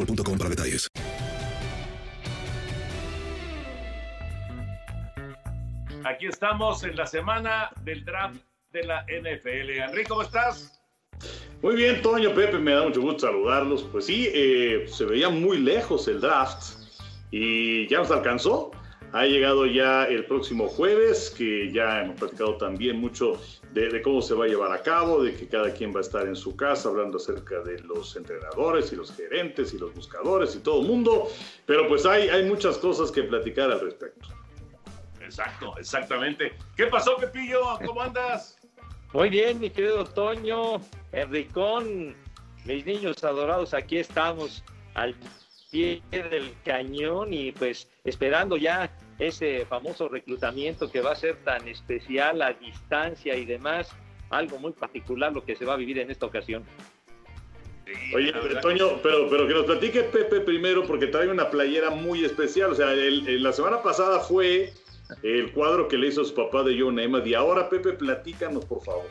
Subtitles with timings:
[0.00, 0.88] boostmobile.com para detalles.
[6.04, 8.40] Aquí estamos en la semana del draft
[8.72, 9.70] de la NFL.
[9.70, 10.80] Enrique, ¿cómo estás?
[11.62, 13.82] Muy bien, Toño, Pepe, me da mucho gusto saludarlos.
[13.92, 16.78] Pues sí, eh, se veía muy lejos el draft
[17.30, 18.70] y ya nos alcanzó.
[19.12, 23.40] Ha llegado ya el próximo jueves, que ya hemos platicado también mucho
[23.72, 26.02] de, de, cómo se va a llevar a cabo, de que cada quien va a
[26.02, 30.54] estar en su casa hablando acerca de los entrenadores y los gerentes y los buscadores
[30.54, 31.28] y todo el mundo.
[31.66, 34.28] Pero pues hay, hay muchas cosas que platicar al respecto.
[35.20, 36.52] Exacto, exactamente.
[36.76, 37.60] ¿Qué pasó, Pepillo?
[37.84, 38.58] ¿Cómo andas?
[39.12, 40.80] Muy bien, mi querido Toño,
[41.12, 42.14] Enricón,
[42.64, 44.62] mis niños adorados, aquí estamos
[44.94, 45.14] al
[45.70, 51.68] pie del cañón y pues esperando ya ese famoso reclutamiento que va a ser tan
[51.68, 53.94] especial a distancia y demás,
[54.30, 56.64] algo muy particular lo que se va a vivir en esta ocasión.
[58.14, 58.32] Oye,
[58.62, 62.72] Toño, pero, pero que nos platique Pepe primero porque trae una playera muy especial.
[62.72, 64.72] O sea, el, el, la semana pasada fue
[65.22, 68.82] el cuadro que le hizo su papá de John Emmett y ahora Pepe, platícanos por
[68.82, 69.06] favor.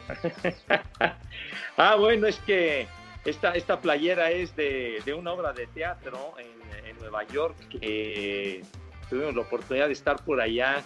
[1.77, 2.87] ah, bueno, es que
[3.25, 8.63] esta, esta playera es de, de una obra de teatro en, en Nueva York que
[9.09, 10.83] tuvimos la oportunidad de estar por allá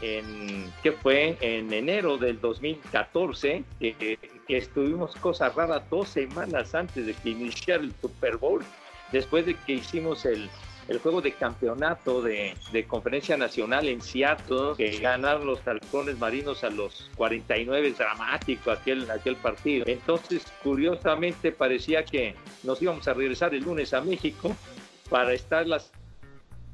[0.00, 1.36] en, ¿qué fue?
[1.40, 4.18] En enero del 2014, que,
[4.48, 8.62] que estuvimos cosas raras dos semanas antes de que iniciara el Super Bowl,
[9.12, 10.50] después de que hicimos el,
[10.88, 16.64] el juego de campeonato de, de, conferencia nacional en Seattle, que ganaron los halcones marinos
[16.64, 19.84] a los 49, dramático aquel, aquel partido.
[19.86, 24.54] Entonces, curiosamente, parecía que nos íbamos a regresar el lunes a México
[25.08, 25.92] para estar las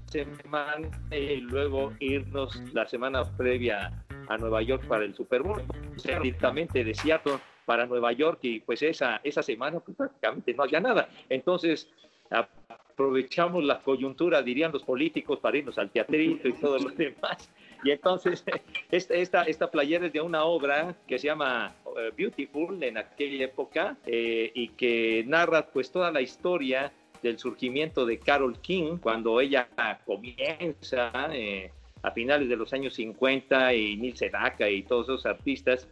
[0.09, 3.93] semana y luego irnos la semana previa
[4.29, 8.61] a Nueva York para el Super Bowl, o directamente de Seattle para Nueva York y
[8.61, 11.09] pues esa, esa semana pues, prácticamente no había nada.
[11.29, 11.89] Entonces
[12.31, 17.51] aprovechamos la coyuntura, dirían los políticos, para irnos al teatrito y todo lo demás.
[17.85, 18.45] Y entonces
[18.91, 23.97] esta, esta, playera es de una obra que se llama uh, Beautiful en aquella época
[24.07, 26.93] eh, y que narra pues toda la historia
[27.23, 29.69] del surgimiento de Carol King cuando ella
[30.04, 31.71] comienza eh,
[32.03, 35.89] a finales de los años 50 y Neil Sedaka y todos esos artistas.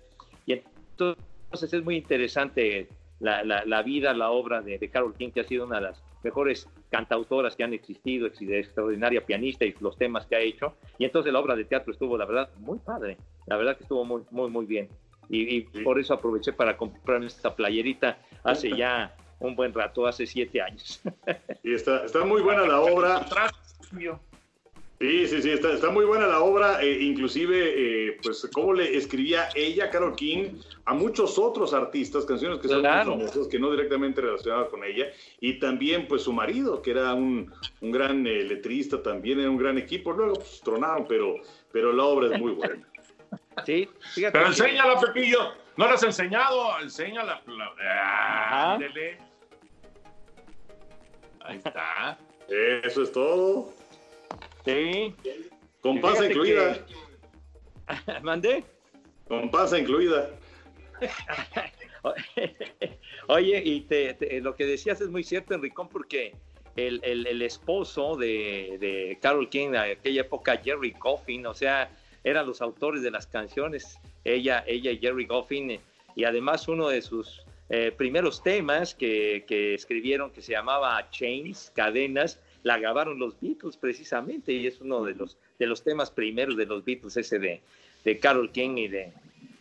[0.46, 2.88] Y entonces es muy interesante
[3.20, 5.82] la, la, la vida, la obra de, de, Carol King, que ha sido una de
[5.82, 10.74] las mejores cantautoras que han existido, extraordinaria pianista y los temas que ha hecho.
[10.98, 13.16] Y entonces la obra de teatro estuvo, la verdad, muy padre.
[13.46, 14.88] La verdad que estuvo muy, muy, muy bien.
[15.28, 20.26] Y, y por eso aproveché para comprarme esta playerita hace ya un buen rato, hace
[20.26, 21.00] siete años.
[21.62, 23.26] Y está, está muy buena la obra.
[24.98, 27.74] Sí, sí, sí, está, está muy buena la obra, eh, inclusive,
[28.08, 32.80] eh, pues, cómo le escribía ella, Carol King, a muchos otros artistas, canciones que son
[32.80, 37.12] muy famosas, que no directamente relacionadas con ella, y también, pues, su marido, que era
[37.12, 37.52] un,
[37.82, 41.34] un gran eh, letrista, también era un gran equipo, luego, pues, tronaron, pero,
[41.72, 42.88] pero la obra es muy buena.
[43.66, 45.40] Sí, fíjate Pero enséñala, Pepillo.
[45.76, 47.42] No la has enseñado, enséñala.
[47.46, 48.78] la- ah.
[51.46, 52.18] Ahí está.
[52.48, 53.72] Eso es todo.
[54.64, 55.14] Sí.
[55.80, 56.84] Con Fíjate incluida.
[56.86, 58.64] que- ¿Mandé?
[59.28, 60.30] Con panza incluida.
[63.28, 66.34] Oye, y te- te- lo que decías es muy cierto, Enricón, porque
[66.76, 71.90] el, el- el esposo de, de Carol King de aquella época, Jerry Coffin, o sea,
[72.24, 75.80] eran los autores de las canciones, ella, ella y Jerry Coffin,
[76.14, 81.72] y además uno de sus eh, primeros temas que, que escribieron, que se llamaba Chains,
[81.74, 86.56] Cadenas, la grabaron los Beatles precisamente, y es uno de los, de los temas primeros
[86.56, 87.60] de los Beatles, ese de,
[88.04, 89.12] de Carol King y de,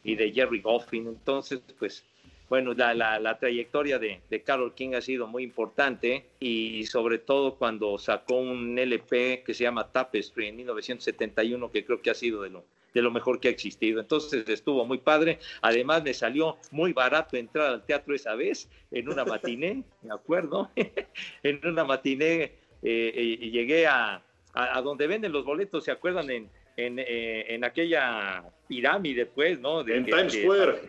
[0.03, 1.07] y de Jerry Goffin.
[1.07, 2.03] Entonces, pues,
[2.49, 7.17] bueno, la, la, la trayectoria de, de, Carol King ha sido muy importante y sobre
[7.17, 12.13] todo cuando sacó un LP que se llama Tapestry en 1971, que creo que ha
[12.13, 12.63] sido de lo,
[12.93, 13.99] de lo mejor que ha existido.
[13.99, 15.39] Entonces estuvo muy padre.
[15.61, 20.69] Además me salió muy barato entrar al teatro esa vez en una matiné, me acuerdo,
[21.43, 22.53] en una matiné
[22.83, 24.21] eh, y llegué a,
[24.53, 26.29] a, a, donde venden los boletos, ¿se acuerdan?
[26.29, 29.83] En, en, eh, en aquella pirámide, pues, ¿no?
[29.83, 30.81] De, en Times Square.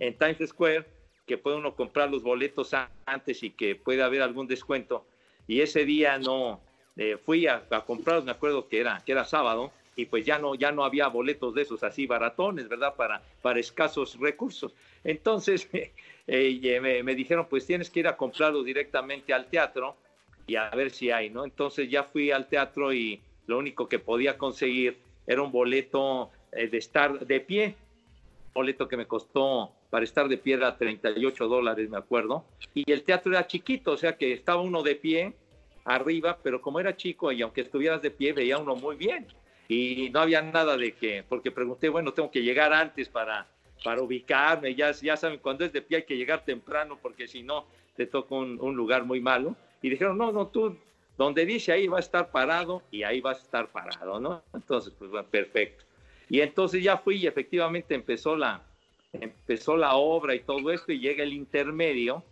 [0.00, 0.84] En Times Square,
[1.26, 2.74] que puede uno comprar los boletos
[3.06, 5.06] antes y que puede haber algún descuento.
[5.46, 6.60] Y ese día no
[6.96, 10.38] eh, fui a, a comprar, me acuerdo que era, que era sábado, y pues ya
[10.38, 12.94] no, ya no había boletos de esos así baratones, ¿verdad?
[12.96, 14.72] Para, para escasos recursos.
[15.04, 15.68] Entonces
[16.26, 19.96] eh, me, me dijeron, pues tienes que ir a comprarlo directamente al teatro
[20.46, 21.44] y a ver si hay, ¿no?
[21.44, 26.68] Entonces ya fui al teatro y lo único que podía conseguir era un boleto eh,
[26.68, 27.76] de estar de pie,
[28.52, 32.44] boleto que me costó para estar de pie era 38 dólares, me acuerdo,
[32.74, 35.34] y el teatro era chiquito, o sea que estaba uno de pie
[35.84, 39.26] arriba, pero como era chico y aunque estuvieras de pie veía uno muy bien
[39.68, 43.46] y no había nada de que, porque pregunté, bueno, tengo que llegar antes para,
[43.84, 47.42] para ubicarme, ya, ya saben, cuando es de pie hay que llegar temprano porque si
[47.42, 47.66] no
[47.96, 50.76] te toca un, lugar muy malo, y dijeron, no, no, tú
[51.16, 54.42] donde dice ahí va a estar parado y ahí vas a estar parado, ¿no?
[54.54, 55.84] Entonces, pues bueno, perfecto.
[56.30, 58.62] Y entonces ya fui y efectivamente empezó la,
[59.12, 62.22] empezó la obra y todo esto y llega el intermedio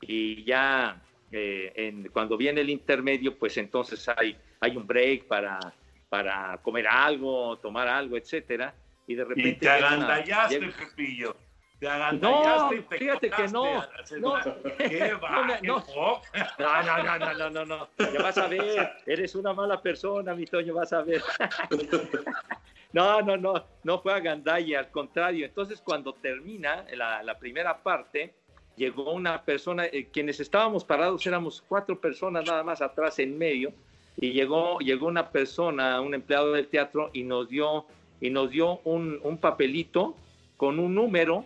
[0.00, 1.00] y ya
[1.30, 5.60] eh, en, cuando viene el intermedio, pues entonces hay, hay un break para,
[6.08, 8.74] para comer algo, tomar algo, etcétera.
[9.06, 9.48] Y de repente...
[9.48, 10.76] Y te agandallaste, llega...
[10.76, 11.36] Pepillo.
[11.78, 11.86] Te
[12.20, 13.82] no, y te fíjate que no.
[14.18, 14.34] No.
[14.78, 15.60] ¿Qué va?
[15.62, 17.88] No, no, no, no, no, no, no, no.
[17.98, 21.22] Ya vas a ver, eres una mala persona, mi Toño, vas a ver.
[22.96, 25.44] No, no, no, no fue a Gandaya, al contrario.
[25.44, 28.32] Entonces, cuando termina la, primera parte,
[28.74, 33.70] llegó una persona, eh, quienes estábamos parados éramos cuatro personas nada más atrás en medio,
[34.16, 37.84] y llegó, llegó una persona, un empleado del teatro, y nos dio,
[38.22, 40.16] y nos dio un, un papelito
[40.56, 41.44] con un número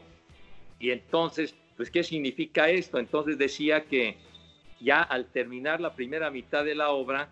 [0.78, 3.00] y entonces, pues, ¿qué significa esto?
[3.00, 4.16] Entonces decía que
[4.80, 7.28] ya al terminar la primera mitad de la obra,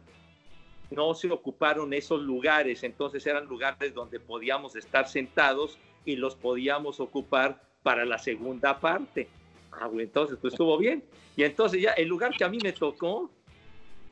[0.90, 7.00] no se ocuparon esos lugares, entonces eran lugares donde podíamos estar sentados y los podíamos
[7.00, 9.28] ocupar para la segunda parte.
[9.72, 11.04] Ah, bueno, entonces, pues estuvo bien.
[11.36, 13.30] Y entonces ya el lugar que a mí me tocó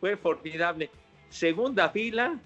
[0.01, 0.91] fue formidable.
[1.31, 2.39] Segunda fila,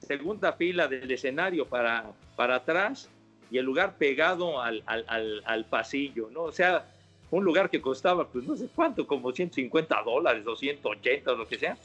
[0.00, 3.10] segunda fila del escenario para, para atrás,
[3.50, 6.42] y el lugar pegado al, al, al, al, pasillo, ¿no?
[6.42, 6.84] O sea,
[7.30, 11.46] un lugar que costaba, pues no sé cuánto, como 150 dólares o 180 o lo
[11.46, 11.76] que sea.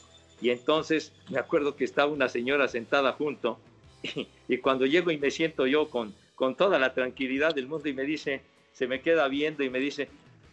[0.42, 3.58] Y entonces me acuerdo que estaba una señora sentada junto
[4.02, 7.88] y, y cuando llego y me siento yo con, con toda la tranquilidad del mundo
[7.88, 10.08] y me dice, se me queda viendo y me dice,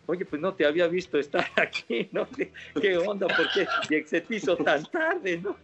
[0.05, 2.27] oye, pues no te había visto estar aquí, ¿no?
[2.79, 3.27] ¿Qué, onda?
[3.27, 5.58] ¿Por qué se te tan tarde, no?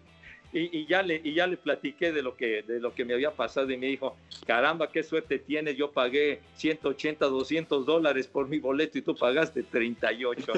[0.57, 3.31] Y, ya le, y ya le platiqué de lo, que, de lo que me había
[3.31, 4.15] pasado y me dijo,
[4.47, 9.63] caramba, qué suerte tienes, yo pagué 180, 200 dólares por mi boleto y tú pagaste
[9.63, 10.53] 38.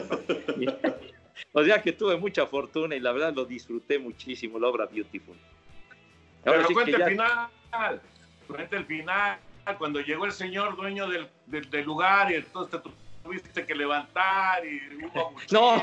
[0.57, 0.73] ¿no?
[1.51, 5.37] O sea que tuve mucha fortuna y la verdad lo disfruté muchísimo, la obra Beautiful.
[6.45, 6.97] Ahora Pero sí ya...
[6.97, 8.01] el final,
[8.47, 9.39] cuenta el final,
[9.77, 12.89] cuando llegó el señor dueño del, del, del lugar y entonces te
[13.23, 15.81] tuviste que levantar y hubo No,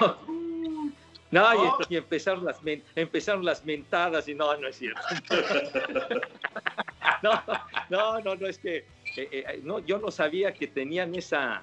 [1.31, 1.79] no, ¿No?
[1.89, 5.01] Y, y, empezaron, las men, empezaron las mentadas y no, no es cierto.
[7.23, 7.43] no,
[7.91, 8.77] no, no, no, es que
[9.17, 11.63] eh, eh, no, yo no sabía que tenían esa,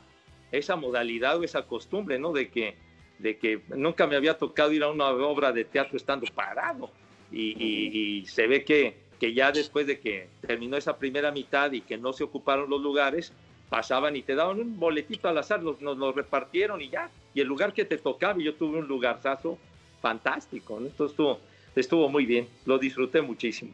[0.52, 2.34] esa modalidad o esa costumbre, ¿no?
[2.34, 2.76] De que,
[3.22, 6.90] de que nunca me había tocado ir a una obra de teatro estando parado.
[7.32, 11.98] y, se ve que, que ya después de que terminó esa primera mitad y que
[11.98, 13.32] no se ocuparon los lugares,
[13.70, 17.10] pasaban y te daban un boletito al azar, nos lo repartieron y ya.
[17.34, 19.58] Y el lugar que te tocaba, yo tuve un lugarzazo
[20.01, 20.78] fantástico.
[20.78, 21.40] Entonces estuvo,
[21.75, 23.72] estuvo muy bien, lo disfruté muchísimo.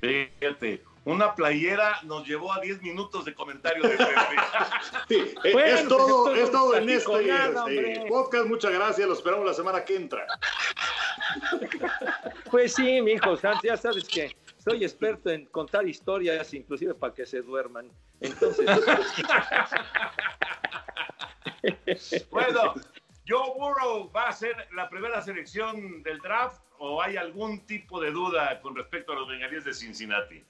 [0.00, 4.06] Fíjate, una playera nos llevó a 10 minutos de comentario de Pepe.
[5.08, 8.46] sí, eh, es, todo, es todo en este, este podcast.
[8.46, 10.26] Muchas gracias, lo esperamos la semana que entra.
[12.50, 17.26] Pues sí, mi hijo, ya sabes que soy experto en contar historias, inclusive para que
[17.26, 17.90] se duerman.
[18.20, 18.66] Entonces.
[22.30, 22.74] bueno,
[23.28, 28.12] Joe Burrow va a ser la primera selección del draft o hay algún tipo de
[28.12, 30.44] duda con respecto a los bengalíes de Cincinnati?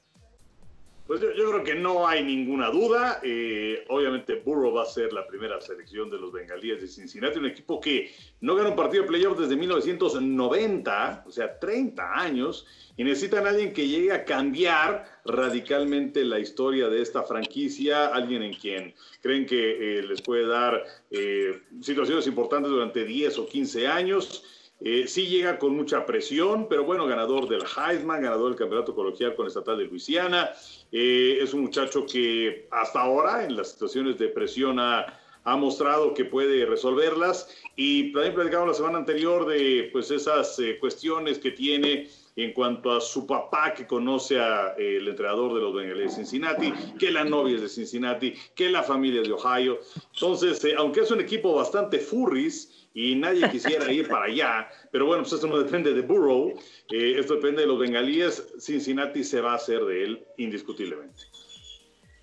[1.07, 3.21] Pues yo, creo que no hay ninguna duda.
[3.23, 7.47] Eh, obviamente Burrow va a ser la primera selección de los bengalíes de Cincinnati, un
[7.47, 13.05] equipo que no gana un partido de playoff desde 1990, o sea, 30 años, y
[13.05, 18.55] necesitan a alguien que llegue a cambiar radicalmente la historia de esta franquicia, alguien en
[18.55, 20.83] quien creen que eh, les puede dar
[21.13, 24.45] eh, situaciones importantes durante 10 o 15 años.
[24.81, 29.35] Eh, sí llega con mucha presión, pero bueno, ganador del Heisman, ganador del campeonato colegial
[29.35, 30.51] con estatal de Luisiana.
[30.93, 36.25] Eh, es un muchacho que hasta ahora en las situaciones de presión ha, mostrado que
[36.25, 37.49] puede resolverlas.
[37.77, 42.91] Y también platicamos la semana anterior de pues esas eh, cuestiones que tiene en cuanto
[42.91, 47.55] a su papá que conoce al entrenador de los Bengals de Cincinnati, que la novia
[47.55, 49.79] es de Cincinnati, que la familia es de Ohio.
[50.13, 54.71] Entonces, aunque es un equipo bastante furries, y nadie quisiera ir para allá.
[54.91, 56.59] Pero bueno, pues esto no depende de Burrow,
[56.91, 58.55] eh, esto depende de los bengalíes.
[58.59, 61.25] Cincinnati se va a hacer de él indiscutiblemente.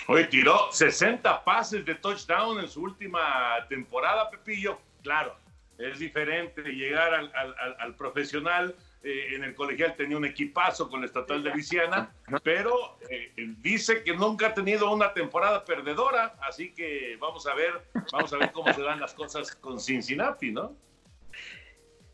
[0.07, 4.79] Hoy tiró 60 pases de touchdown en su última temporada, Pepillo.
[5.03, 5.35] Claro,
[5.77, 11.01] es diferente llegar al, al, al profesional eh, en el colegial tenía un equipazo con
[11.01, 16.73] la estatal de Luisiana, pero eh, dice que nunca ha tenido una temporada perdedora, así
[16.73, 17.81] que vamos a ver,
[18.13, 20.73] vamos a ver cómo se dan las cosas con Cincinnati, ¿no?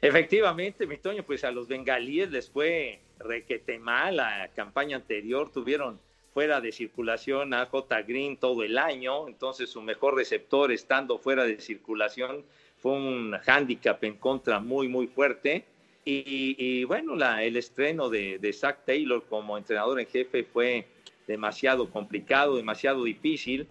[0.01, 5.99] Efectivamente, mi Toño, pues a los bengalíes les fue requete mal la campaña anterior, tuvieron
[6.33, 8.01] fuera de circulación a J.
[8.01, 12.43] Green todo el año, entonces su mejor receptor estando fuera de circulación
[12.77, 15.65] fue un hándicap en contra muy, muy fuerte
[16.11, 20.87] y, bueno, la, el estreno de, Zach Taylor como entrenador en jefe fue
[21.27, 23.67] demasiado complicado, demasiado difícil.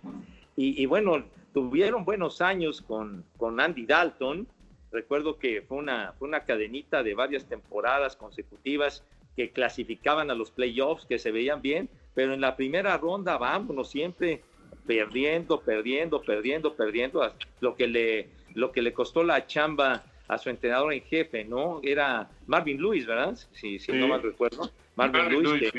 [0.57, 4.47] Y, bueno, tuvieron buenos años con, con Andy Dalton.
[4.91, 9.05] Recuerdo que fue una, fue una cadenita de varias temporadas consecutivas
[9.37, 13.91] que clasificaban a los playoffs, que se veían bien, pero en la primera ronda, vámonos,
[13.91, 14.43] siempre
[14.87, 20.51] perdiendo, perdiendo, perdiendo, perdiendo, lo que le, lo que le costó la chamba a su
[20.51, 21.81] entrenador en jefe, ¿no?
[21.83, 23.37] Era Marvin Lewis, ¿verdad?
[23.53, 24.71] Si, si no mal recuerdo.
[24.95, 25.73] Marvin, Lewis,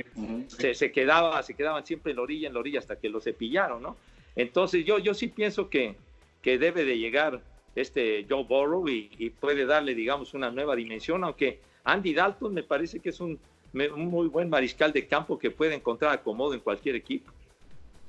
[0.57, 3.21] que se, quedaba, se quedaban siempre en la orilla, en la orilla, hasta que lo
[3.21, 3.95] cepillaron, ¿no?
[4.35, 5.95] Entonces yo, yo sí pienso que,
[6.41, 7.41] que debe de llegar
[7.75, 12.99] este Joe Burrow y, puede darle, digamos, una nueva dimensión, aunque Andy Dalton me parece
[12.99, 13.39] que es un,
[13.73, 17.31] muy buen mariscal de campo que puede encontrar acomodo en cualquier equipo.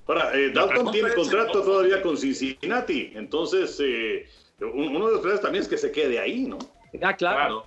[0.07, 4.27] Ahora, eh, Dalton tiene contrato todavía con Cincinnati, entonces eh,
[4.61, 6.59] uno de los planes también es que se quede ahí, ¿no?
[7.03, 7.67] Ah, claro.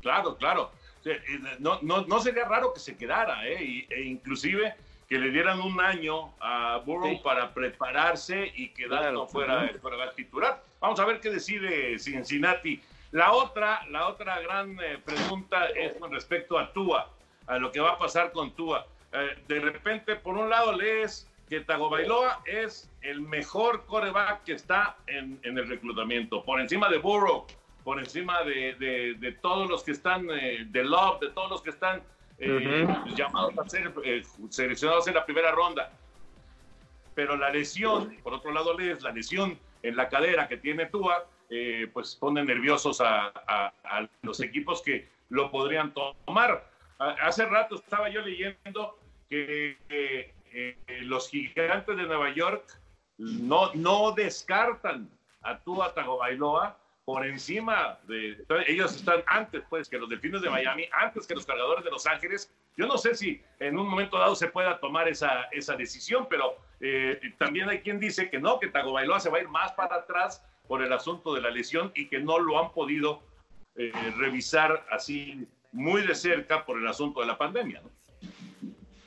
[0.00, 0.70] Claro, claro.
[1.58, 3.86] No, no, no sería raro que se quedara, ¿eh?
[3.88, 4.74] E inclusive
[5.08, 10.62] que le dieran un año a Burrow para prepararse y quedar fuera, fuera titular.
[10.80, 12.82] Vamos a ver qué decide Cincinnati.
[13.12, 17.10] La otra, la otra gran eh, pregunta es con respecto a Tua,
[17.46, 18.86] a lo que va a pasar con Tua.
[19.12, 24.96] Eh, de repente, por un lado, lees que Tagovailoa es el mejor coreback que está
[25.06, 27.46] en, el reclutamiento, por encima de Burrow,
[27.84, 32.02] por encima de, todos los que están, eh, de Love, de todos los que están
[32.38, 32.86] eh,
[33.16, 35.90] llamados a ser eh, seleccionados en la primera ronda.
[37.14, 41.26] Pero la lesión, por otro lado, lees la lesión en la cadera que tiene Tua,
[41.92, 46.70] pues pone nerviosos a, a los equipos que lo podrían tomar.
[46.98, 49.76] Hace rato estaba yo leyendo que
[50.52, 52.64] eh, los gigantes de Nueva York
[53.18, 55.10] no, no descartan
[55.42, 56.78] a Tua Tagovailoa
[57.08, 58.36] por encima de
[58.66, 62.06] ellos están antes pues que los delfines de Miami antes que los cargadores de Los
[62.06, 66.26] Ángeles yo no sé si en un momento dado se pueda tomar esa, esa decisión
[66.28, 69.72] pero eh, también hay quien dice que no que Tagovailoa se va a ir más
[69.72, 73.22] para atrás por el asunto de la lesión y que no lo han podido
[73.76, 77.90] eh, revisar así muy de cerca por el asunto de la pandemia ¿no?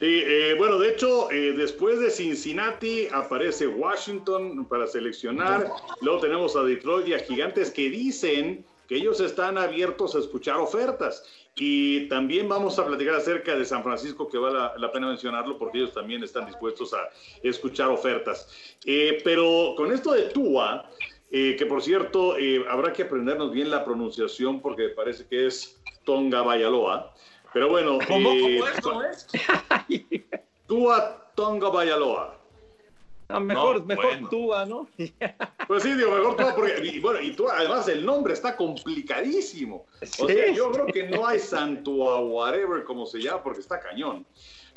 [0.01, 5.71] Sí, eh, bueno, de hecho, eh, después de Cincinnati aparece Washington para seleccionar.
[6.01, 10.57] Luego tenemos a Detroit y a Gigantes que dicen que ellos están abiertos a escuchar
[10.57, 11.23] ofertas.
[11.55, 15.77] Y también vamos a platicar acerca de San Francisco, que vale la, pena mencionarlo porque
[15.77, 17.07] ellos también están dispuestos a
[17.43, 18.49] escuchar ofertas.
[18.83, 20.89] Eh, pero con esto de Tua,
[21.29, 27.13] que por cierto, habrá que aprendernos bien la pronunciación porque parece que es Tonga Bayaloa.
[27.53, 29.27] Pero bueno, ¿Cómo, eh, cómo es?
[30.67, 32.37] Tua Tonga Bayaloa.
[33.39, 34.29] Mejor, No, mejor bueno.
[34.29, 34.89] Tua, ¿no?
[35.67, 39.85] Pues sí, digo, mejor Tua, porque, y bueno, y Tua, además el nombre está complicadísimo.
[40.01, 40.33] O Sí.
[40.33, 44.25] sea, yo creo que no hay Santua whatever como se llama, porque está cañón.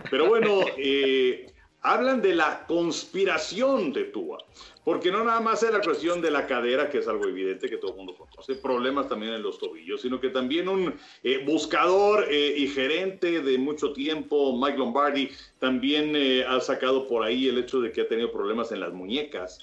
[0.09, 1.53] Pero bueno, eh,
[1.85, 4.39] hablan de la conspiración de Tua,
[4.85, 7.77] porque no nada más es la cuestión de la cadera, que es algo evidente que
[7.77, 12.27] todo el mundo conoce, problemas también en los tobillos, sino que también un eh, buscador
[12.31, 17.59] eh, y gerente de mucho tiempo, Mike Lombardi, también eh, ha sacado por ahí el
[17.59, 19.59] hecho de que ha tenido problemas en las muñecas.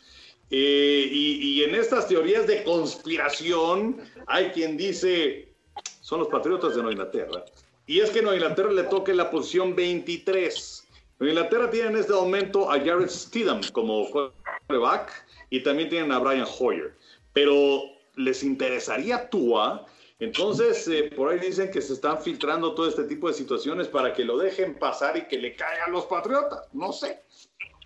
[0.53, 3.97] Y, en estas teorías de conspiración
[4.27, 5.53] hay quien dice,
[6.01, 7.45] son los Patriotas de Nueva Inglaterra.
[7.87, 10.80] Y es que Nueva Inglaterra le toca en la posición 23.
[11.21, 16.17] Nueva Inglaterra tiene en este momento a Jared Stidham como quarterback y también tienen a
[16.17, 16.95] Brian Hoyer.
[17.31, 17.83] Pero
[18.15, 19.85] les interesaría Tua.
[20.17, 24.15] Entonces, eh, por ahí dicen que se están filtrando todo este tipo de situaciones para
[24.15, 26.67] que lo dejen pasar y que le caigan los Patriotas.
[26.73, 27.21] No sé.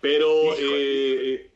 [0.01, 1.51] Pero, eh,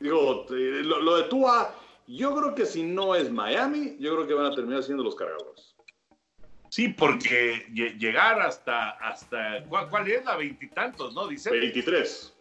[0.00, 1.76] digo, eh, lo, lo de Tua,
[2.08, 5.14] yo creo que si no es Miami, yo creo que van a terminar siendo los
[5.14, 5.69] cargadores.
[6.70, 11.26] Sí, porque lle- llegar hasta, hasta ¿cuál, es la veintitantos, no?
[11.28, 11.50] Dice.
[11.50, 12.34] 23.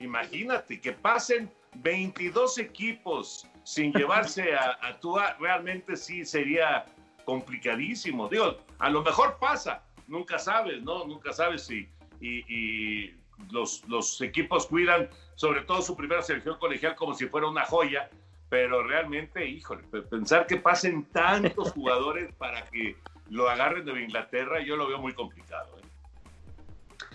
[0.00, 6.84] Imagínate que pasen 22 equipos sin llevarse a, a Tua, realmente sí sería
[7.24, 8.28] complicadísimo.
[8.28, 11.04] Digo, a lo mejor pasa, nunca sabes, ¿no?
[11.06, 11.88] Nunca sabes si
[12.20, 13.14] y, y
[13.50, 18.08] los, los equipos cuidan sobre todo su primera selección colegial como si fuera una joya,
[18.48, 22.96] pero realmente, híjole, pe- pensar que pasen tantos jugadores para que
[23.30, 25.78] lo agarren de Inglaterra, yo lo veo muy complicado.
[25.78, 27.06] ¿eh?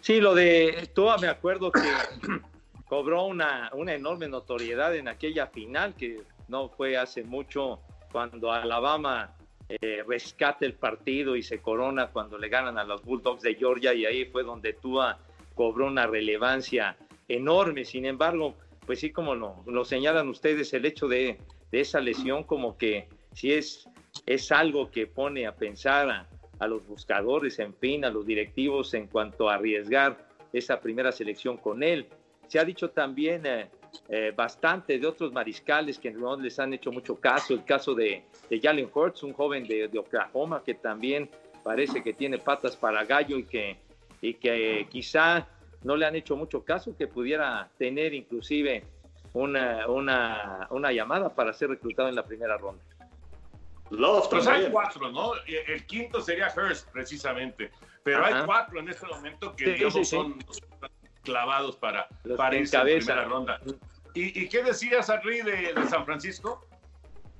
[0.00, 1.80] Sí, lo de Tua, me acuerdo que
[2.88, 7.80] cobró una, una enorme notoriedad en aquella final, que no fue hace mucho,
[8.12, 9.34] cuando Alabama
[9.68, 13.92] eh, rescata el partido y se corona cuando le ganan a los Bulldogs de Georgia,
[13.94, 15.18] y ahí fue donde Tua
[15.54, 16.96] cobró una relevancia
[17.28, 17.84] enorme.
[17.84, 18.54] Sin embargo,
[18.86, 21.38] pues sí, como lo, lo señalan ustedes, el hecho de,
[21.72, 23.88] de esa lesión como que sí es,
[24.24, 29.08] es algo que pone a pensar a, los buscadores, en fin, a los directivos en
[29.08, 30.16] cuanto a arriesgar
[30.52, 32.06] esa primera selección con él.
[32.46, 33.68] Se ha dicho también eh,
[34.08, 38.22] eh, bastante de otros mariscales que no les han hecho mucho caso, el caso de,
[38.48, 41.28] de Jalen Hurts, un joven de, de Oklahoma que también
[41.62, 43.76] parece que tiene patas para gallo y que,
[44.20, 45.48] y que quizá
[45.82, 48.84] no le han hecho mucho caso, que pudiera tener inclusive
[49.32, 52.82] una, una, una llamada para ser reclutado en la primera ronda.
[53.90, 55.32] Love Pues hay cuatro, ¿no?
[55.46, 57.70] El quinto sería Hurst, precisamente.
[58.02, 58.40] Pero Ajá.
[58.40, 60.10] hay cuatro en este momento que, Sí, digamos, sí, sí.
[60.16, 60.38] son
[61.22, 63.06] clavados para, Los para irse en encabezan.
[63.06, 63.60] primera ronda.
[64.14, 66.66] ¿Y, y qué decías, Henry, de, de San Francisco?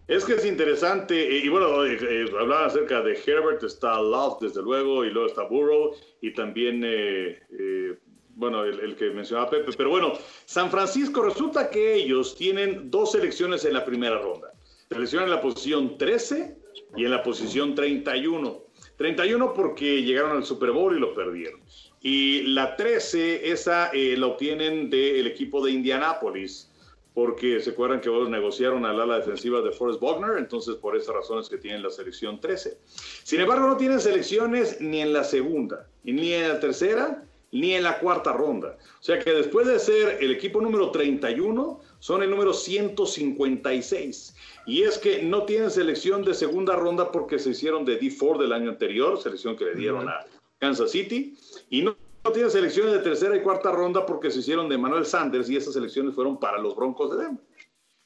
[0.08, 4.62] Es que es interesante, y bueno, eh, eh, hablaban acerca de Herbert, está Love, desde
[4.62, 7.98] luego, y luego está Burrow, y también, eh, eh,
[8.36, 9.72] bueno, el, el que mencionaba Pepe.
[9.76, 10.12] Pero bueno,
[10.44, 14.52] San Francisco, resulta que ellos tienen dos selecciones en la primera ronda.
[14.90, 16.56] Selección en la posición 13
[16.96, 18.62] y en la posición 31.
[18.96, 21.60] 31 porque llegaron al Super Bowl y lo perdieron.
[22.00, 26.70] Y la 13, esa eh, la obtienen del equipo de Indianápolis
[27.16, 31.14] porque se acuerdan que ellos negociaron al ala defensiva de Forrest Buckner, entonces por esas
[31.14, 32.76] razones que tienen la selección 13.
[33.22, 37.84] Sin embargo, no tienen selecciones ni en la segunda, ni en la tercera, ni en
[37.84, 38.76] la cuarta ronda.
[39.00, 44.34] O sea que después de ser el equipo número 31, son el número 156.
[44.66, 48.52] Y es que no tienen selección de segunda ronda porque se hicieron de D4 del
[48.52, 50.24] año anterior, selección que le dieron a
[50.58, 51.38] Kansas City,
[51.70, 55.06] y no no tiene selecciones de tercera y cuarta ronda porque se hicieron de Manuel
[55.06, 57.44] Sanders y esas selecciones fueron para los Broncos de Denver.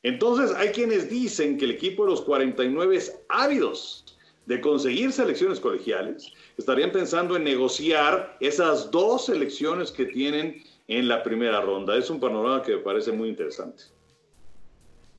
[0.03, 4.05] Entonces, hay quienes dicen que el equipo de los 49 es ávidos
[4.45, 6.31] de conseguir selecciones colegiales.
[6.59, 11.97] Estarían pensando en negociar esas dos selecciones que tienen en la primera ronda.
[11.97, 13.85] Es un panorama que me parece muy interesante.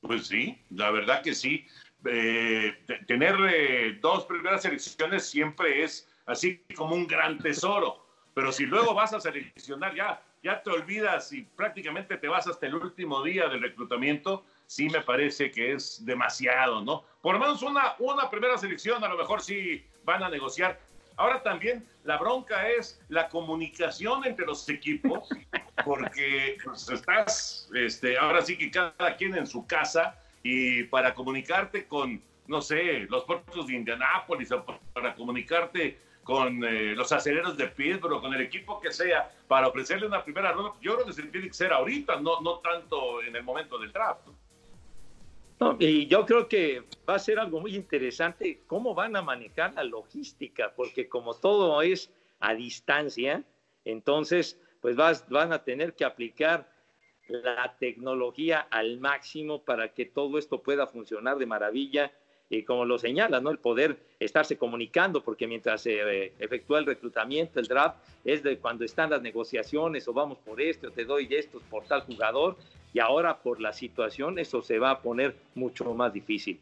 [0.02, 1.66] Pues sí, la verdad que sí.
[2.04, 8.04] Eh, te- tener eh, dos primeras selecciones siempre es así como un gran tesoro.
[8.34, 12.66] Pero si luego vas a seleccionar, ya, ya te olvidas y prácticamente te vas hasta
[12.66, 17.04] el último día del reclutamiento, sí me parece que es demasiado, ¿no?
[17.20, 20.80] Por lo menos una, una primera selección, a lo mejor sí van a negociar.
[21.22, 25.28] Ahora también la bronca es la comunicación entre los equipos,
[25.84, 31.86] porque pues, estás, este, ahora sí que cada quien en su casa y para comunicarte
[31.86, 37.68] con no sé, los puertos de Indianápolis o para comunicarte con eh, los aceleros de
[37.68, 41.22] Pittsburgh, con el equipo que sea, para ofrecerle una primera ronda, yo creo que se
[41.22, 44.26] tiene que ser ahorita, no, no tanto en el momento del draft.
[45.78, 49.84] Y yo creo que va a ser algo muy interesante cómo van a manejar la
[49.84, 53.44] logística, porque como todo es a distancia,
[53.84, 56.68] entonces pues vas, van a tener que aplicar
[57.28, 62.12] la tecnología al máximo para que todo esto pueda funcionar de maravilla
[62.52, 63.50] y como lo señala, ¿no?
[63.50, 68.58] El poder estarse comunicando, porque mientras se eh, efectúa el reclutamiento, el draft, es de
[68.58, 72.58] cuando están las negociaciones, o vamos por este, o te doy estos por tal jugador,
[72.92, 76.60] y ahora por la situación eso se va a poner mucho más difícil.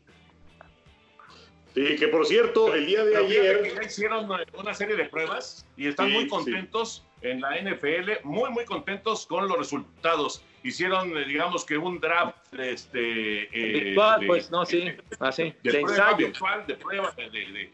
[1.74, 3.74] Sí, que por cierto, el día de ayer...
[3.74, 8.64] Ya hicieron una serie de pruebas y están muy contentos en la NFL, muy, muy
[8.64, 10.42] contentos con los resultados.
[10.62, 15.80] Hicieron, eh, digamos que un draft este, eh, virtual, pues, no, sí, así, ah, de,
[15.80, 17.70] prueba virtual, de prueba, de,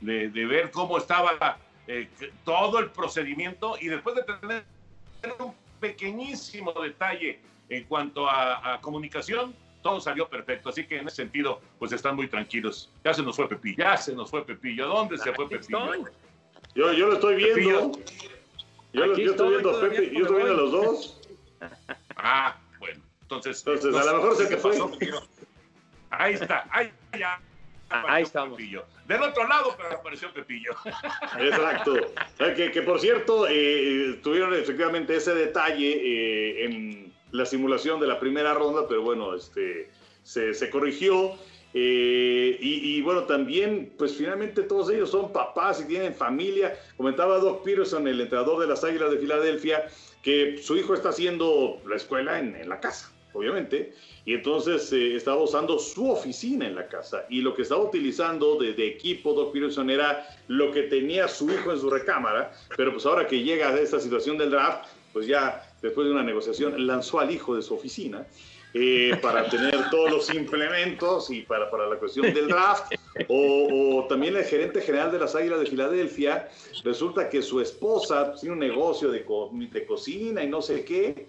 [0.00, 2.08] de, de, ver cómo estaba eh,
[2.44, 4.64] todo el procedimiento y después de tener
[5.38, 10.68] un pequeñísimo detalle en cuanto a, a comunicación, todo salió perfecto.
[10.68, 12.90] Así que en ese sentido, pues están muy tranquilos.
[13.04, 14.88] Ya se nos fue Pepillo, ya se nos fue Pepillo.
[14.88, 16.06] ¿Dónde se fue Pepillo?
[16.74, 17.92] Yo, yo lo estoy viendo.
[18.96, 21.20] Yo, yo estoy viendo a Pepe, yo estoy viendo a los dos.
[22.18, 23.02] Ah, bueno.
[23.22, 24.74] Entonces, Entonces a lo mejor se te fue.
[26.10, 27.38] Ahí está, ahí ya.
[27.90, 28.56] Ahí estamos.
[28.56, 28.84] Pepillo.
[29.06, 30.72] Del otro lado, pero apareció Pepillo.
[31.38, 31.94] Exacto.
[32.38, 38.18] Que, que por cierto, eh, tuvieron efectivamente ese detalle eh, en la simulación de la
[38.18, 39.90] primera ronda, pero bueno, este,
[40.22, 41.36] se, se corrigió.
[41.78, 46.74] Eh, y, bueno, también, pues finalmente todos ellos son papás y tienen familia.
[46.96, 49.86] Comentaba Doc Peterson, el entrenador de las Águilas de Filadelfia,
[50.22, 53.92] que su hijo está haciendo la escuela en, la casa, obviamente,
[54.24, 57.26] y entonces eh, estaba usando su oficina en la casa.
[57.28, 61.50] Y lo que estaba utilizando de, de, equipo Doc Peterson era lo que tenía su
[61.52, 65.26] hijo en su recámara, pero pues ahora que llega a esta situación del draft, pues
[65.26, 68.26] ya después de una negociación lanzó al hijo de su oficina
[68.78, 72.92] eh, para tener todos los implementos y para, para la cuestión del draft.
[73.28, 76.50] O, también el gerente general de las Águilas de Filadelfia,
[76.84, 79.24] resulta que su esposa tiene un negocio de,
[79.70, 81.26] de cocina y no sé qué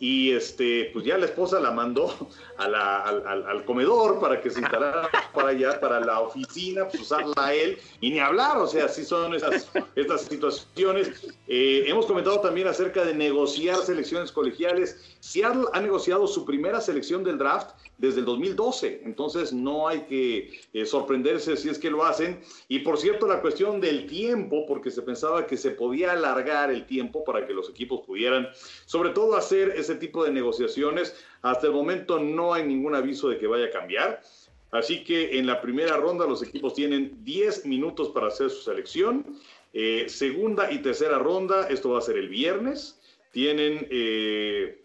[0.00, 2.10] y este, pues ya la esposa la mandó
[2.56, 7.54] al, al, comedor para que se instalara para allá, para la oficina, pues usarla a
[7.54, 11.10] él, y ni hablar, o sea, así son esas, estas situaciones.
[11.46, 15.18] Eh, hemos comentado también acerca de negociar selecciones colegiales.
[15.20, 20.58] Seattle ha negociado su primera selección del draft desde el 2012, entonces no hay que
[20.72, 22.40] eh, sorprenderse si es que lo hacen.
[22.68, 26.86] Y por cierto, la cuestión del tiempo, porque se pensaba que se podía alargar el
[26.86, 28.48] tiempo para que los equipos pudieran,
[28.86, 33.38] sobre todo hacer ese tipo de negociaciones, hasta el momento no hay ningún aviso de
[33.38, 34.22] que vaya a cambiar.
[34.70, 39.24] Así que en la primera ronda los equipos tienen 10 minutos para hacer su selección.
[39.72, 43.00] Eh, segunda y tercera ronda, esto va a ser el viernes,
[43.32, 43.86] tienen...
[43.90, 44.76] Eh,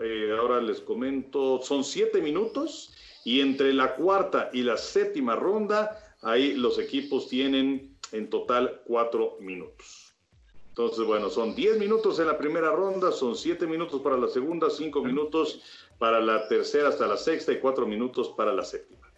[0.00, 2.94] eh, ahora les comento, son siete minutos
[3.24, 9.36] y entre la cuarta y la séptima ronda, ahí los equipos tienen en total cuatro
[9.40, 10.07] minutos.
[10.78, 14.70] Entonces, bueno, son diez minutos en la primera ronda, son siete minutos para la segunda,
[14.70, 19.10] cinco minutos para la tercera hasta la sexta y cuatro minutos para la séptima.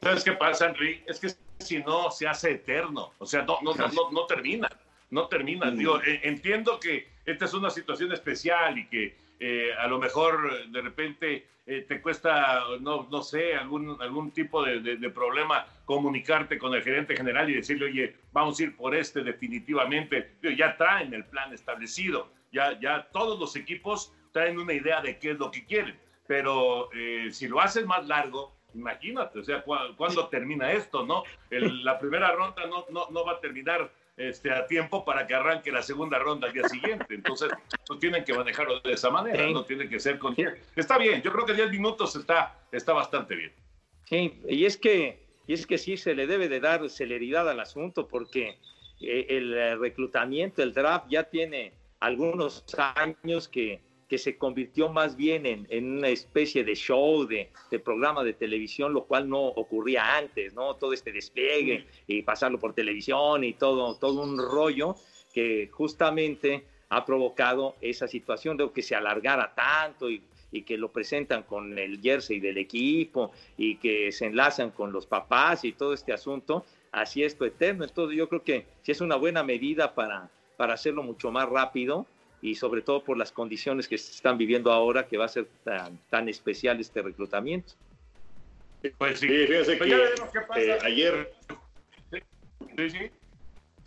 [0.00, 1.02] ¿Sabes qué pasa, Henry?
[1.08, 3.10] Es que si no, se hace eterno.
[3.18, 4.68] O sea, no, no, no, no termina.
[5.10, 5.68] No termina.
[5.68, 5.80] Mm.
[6.06, 10.80] Eh, entiendo que esta es una situación especial y que eh, a lo mejor de
[10.80, 16.74] repente eh, te cuesta, no, no sé, algún, algún tipo de, de, problema comunicarte con
[16.74, 20.32] el gerente general y decirle, oye, vamos a ir por este definitivamente.
[20.56, 25.32] Ya traen el plan establecido, ya, ya todos los equipos traen una idea de qué
[25.32, 30.28] es lo que quieren, pero eh, si lo haces más largo, imagínate, o sea, ¿cuándo
[30.28, 31.24] termina esto, no?
[31.50, 35.72] la primera ronda no, no, no va a terminar este, a tiempo para que arranque
[35.72, 37.14] la segunda ronda al día siguiente.
[37.14, 37.50] Entonces,
[37.88, 40.34] no tienen que manejarlo de esa manera, no tiene que ser con...
[40.76, 43.52] Está bien, yo creo que 10 minutos está, está bastante bien.
[44.04, 47.58] Sí, y es que y es que sí se le debe de dar celeridad al
[47.58, 48.58] asunto porque
[49.00, 55.44] eh, el reclutamiento, el draft ya tiene algunos años que que se convirtió más bien
[55.44, 57.50] en, una especie de show, de,
[57.84, 60.74] programa de televisión, lo cual no ocurría antes, ¿no?
[60.74, 64.96] Todo este despliegue y pasarlo por televisión y todo, todo un rollo
[65.32, 70.90] que justamente ha provocado esa situación de que se alargara tanto y, y que lo
[70.90, 75.92] presentan con el jersey del equipo y que se enlazan con los papás y todo
[75.92, 77.84] este asunto, así es eterno.
[77.84, 82.06] Entonces yo creo que sí es una buena medida para, para hacerlo mucho más rápido
[82.42, 85.46] y sobre todo por las condiciones que se están viviendo ahora, que va a ser
[85.64, 87.72] tan, tan especial este reclutamiento.
[88.98, 89.26] Pues sí.
[89.28, 90.60] fíjense Pues que ya veremos qué pasa.
[90.60, 91.32] eh, ayer,
[92.76, 93.10] Sí, sí.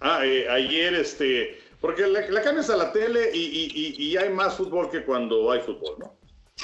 [0.02, 4.18] ah, eh, ayer, este, porque la, la cambias a la tele y, y- y- y
[4.18, 6.18] hay más fútbol que cuando hay fútbol, ¿no?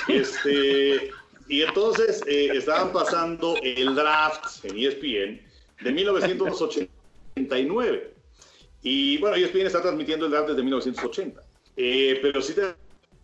[0.09, 1.09] Este,
[1.47, 5.41] y entonces eh, estaban pasando el draft en ESPN
[5.81, 8.13] de 1989.
[8.83, 11.41] Y bueno, ESPN está transmitiendo el draft desde 1980.
[11.77, 12.61] Eh, pero si te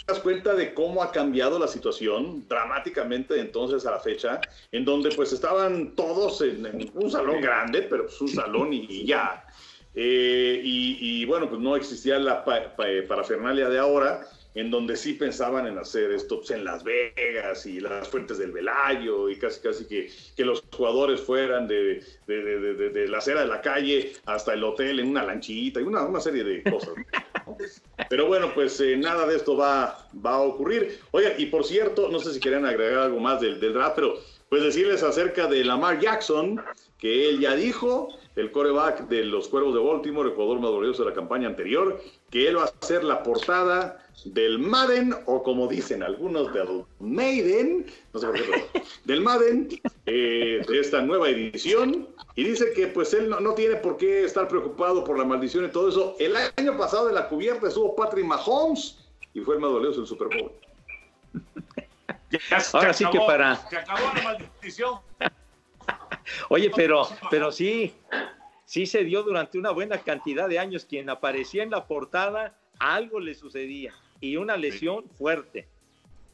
[0.07, 4.39] das cuenta de cómo ha cambiado la situación dramáticamente de entonces a la fecha,
[4.71, 9.43] en donde pues estaban todos en, un salón grande, pero pues un salón y, ya.
[9.95, 15.13] Eh, y, bueno, pues no existía la pa- pa- parafernalia de ahora, en donde sí
[15.13, 19.61] pensaban en hacer esto pues, en Las Vegas y las fuentes del Velayo y casi
[19.61, 24.13] casi que, que los jugadores fueran de, de, de- de- la acera de la calle
[24.25, 26.93] hasta el hotel en una lanchita y una, una serie de cosas.
[28.09, 30.99] Pero bueno, pues eh, nada de esto va, va a ocurrir.
[31.11, 34.19] Oigan, y por cierto, no sé si querían agregar algo más del, del draft, pero
[34.49, 36.61] pues decirles acerca de Lamar Jackson,
[36.97, 41.03] que él ya dijo, el coreback de los Cuervos de Baltimore, el jugador más glorioso
[41.03, 45.67] de la campaña anterior, que él va a ser la portada del Madden, o como
[45.67, 48.65] dicen algunos, del Maiden, no sé por qué,
[49.05, 49.67] del Madden,
[50.05, 54.23] eh, de esta nueva edición, y dice que pues él no, no tiene por qué
[54.23, 56.15] estar preocupado por la maldición y todo eso.
[56.19, 58.97] El año pasado en la cubierta estuvo Patrick Mahomes,
[59.33, 60.51] y fue el más glorioso del Super Bowl.
[62.49, 64.95] Ya se Ahora sí que acabó, para- Se acabó la maldición.
[66.49, 67.93] Oye, pero, pero sí,
[68.65, 70.85] sí se dio durante una buena cantidad de años.
[70.85, 75.67] Quien aparecía en la portada, algo le sucedía y una lesión fuerte.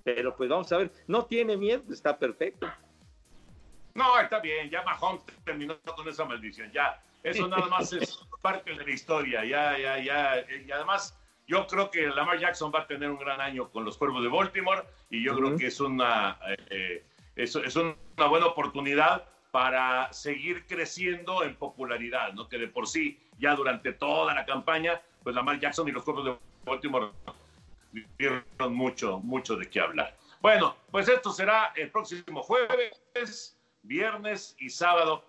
[0.03, 2.67] Pero pues vamos a ver, no tiene miedo, está perfecto.
[3.95, 7.01] No, está bien, ya Mahomes terminó con esa maldición, ya.
[7.23, 10.45] Eso nada más es parte de la historia, ya, ya, ya.
[10.65, 13.97] Y además, yo creo que Lamar Jackson va a tener un gran año con los
[13.97, 16.37] Cuervos de Baltimore y yo creo que es una,
[16.69, 17.03] eh,
[17.35, 17.95] es, es una
[18.29, 22.47] buena oportunidad para seguir creciendo en popularidad, ¿no?
[22.47, 26.25] Que de por sí, ya durante toda la campaña, pues Lamar Jackson y los Cuervos
[26.25, 27.11] de Baltimore
[28.17, 30.15] dieron mucho, mucho de qué hablar.
[30.41, 35.25] Bueno, pues esto será el próximo jueves, viernes y sábado.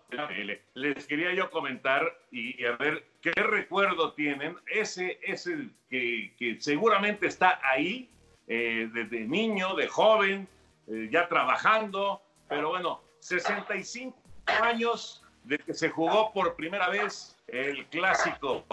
[0.74, 4.56] Les quería yo comentar y, y a ver qué recuerdo tienen.
[4.66, 8.10] Ese es el que, que seguramente está ahí,
[8.46, 10.48] eh, desde niño, de joven,
[10.88, 14.16] eh, ya trabajando, pero bueno, 65
[14.62, 18.64] años de que se jugó por primera vez el clásico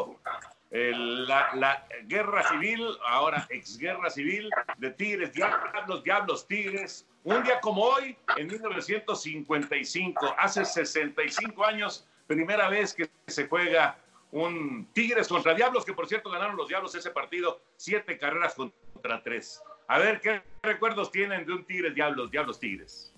[0.70, 7.08] la guerra civil, ahora exguerra civil, de Tigres, Diablos, Diablos, Tigres.
[7.24, 13.98] Un día como hoy, en 1955, hace 65 años, primera vez que se juega
[14.32, 19.22] un Tigres contra Diablos, que por cierto ganaron los Diablos ese partido, siete carreras contra
[19.24, 19.62] tres.
[19.88, 23.14] A ver, ¿qué recuerdos tienen de un Tigres, Diablos, Diablos, Tigres?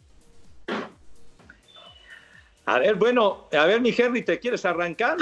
[2.65, 5.17] A ver, bueno, a ver, mi Henry, ¿te quieres arrancar?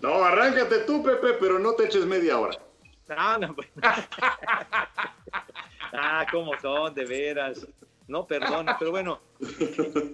[0.00, 2.58] No, arráncate tú, Pepe, pero no te eches media hora.
[3.08, 3.70] Ah, no, bueno.
[5.92, 7.66] ah, cómo son, de veras.
[8.08, 9.20] No, perdona, pero bueno,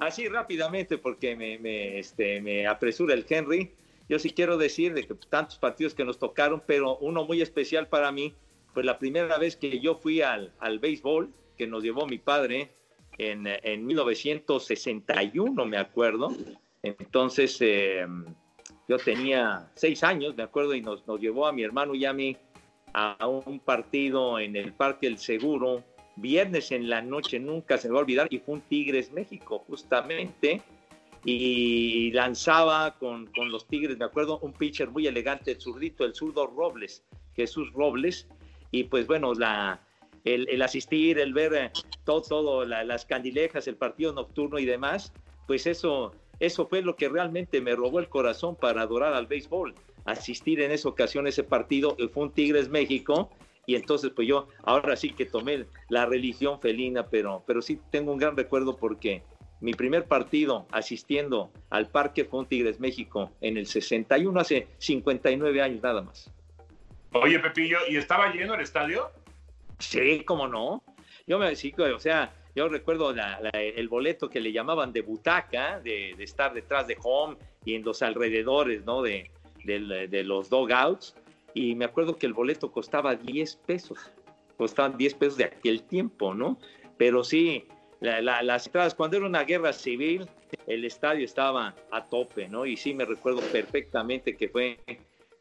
[0.00, 3.74] así rápidamente, porque me, me, este, me apresura el Henry.
[4.08, 7.88] Yo sí quiero decir de que tantos partidos que nos tocaron, pero uno muy especial
[7.88, 8.34] para mí,
[8.74, 12.70] pues la primera vez que yo fui al, al béisbol, que nos llevó mi padre
[13.18, 16.32] en, en 1961, me acuerdo.
[16.82, 18.06] Entonces, eh,
[18.88, 22.12] yo tenía seis años, me acuerdo, y nos, nos llevó a mi hermano y a
[22.12, 22.36] mí
[22.94, 25.82] a un partido en el Parque El Seguro,
[26.16, 29.64] viernes en la noche, nunca se me va a olvidar, y fue un Tigres México,
[29.66, 30.60] justamente,
[31.24, 36.14] y lanzaba con, con los Tigres, me acuerdo, un pitcher muy elegante, el zurdito, el
[36.14, 38.28] zurdo Robles, Jesús Robles,
[38.70, 39.80] y pues bueno, la,
[40.24, 41.70] el, asistir, el ver eh,
[42.04, 45.12] todo, todo la- las candilejas, el partido nocturno y demás,
[45.46, 49.74] pues eso, eso fue lo que realmente me robó el corazón para adorar al béisbol.
[50.04, 53.30] Asistir en esa ocasión ese partido, eh, fue un Tigres México,
[53.66, 58.12] y entonces pues yo ahora sí que tomé la religión felina, pero, pero sí tengo
[58.12, 59.22] un gran recuerdo porque
[59.60, 65.62] mi primer partido asistiendo al parque fue un Tigres México en el 61, hace 59
[65.62, 66.32] años nada más.
[67.12, 69.10] Oye, Pepillo, ¿y estaba lleno el estadio?
[69.82, 70.82] Sí, cómo no.
[71.26, 75.02] Yo me sí, o sea, yo recuerdo la- la- el boleto que le llamaban de
[75.02, 79.02] butaca, de, de estar detrás de home y en los alrededores, ¿no?
[79.02, 79.30] De,
[79.64, 81.14] del- de los dogouts.
[81.54, 83.98] Y me acuerdo que el boleto costaba 10 pesos.
[84.56, 86.58] Costaban 10 pesos de aquel tiempo, ¿no?
[86.96, 87.64] Pero sí,
[88.00, 90.26] la- las entradas, cuando era una guerra civil,
[90.66, 92.66] el estadio estaba a tope, ¿no?
[92.66, 94.78] Y sí me recuerdo perfectamente que fue,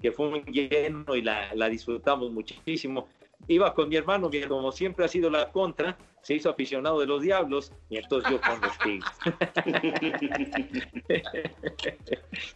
[0.01, 3.08] que fue un lleno y la, la disfrutamos muchísimo.
[3.47, 7.08] Iba con mi hermano, mi- como siempre ha sido la contra, se hizo aficionado de
[7.08, 9.10] los Diablos y entonces yo con los Tigres.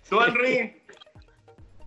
[0.09, 0.73] ¿Tú, Henry?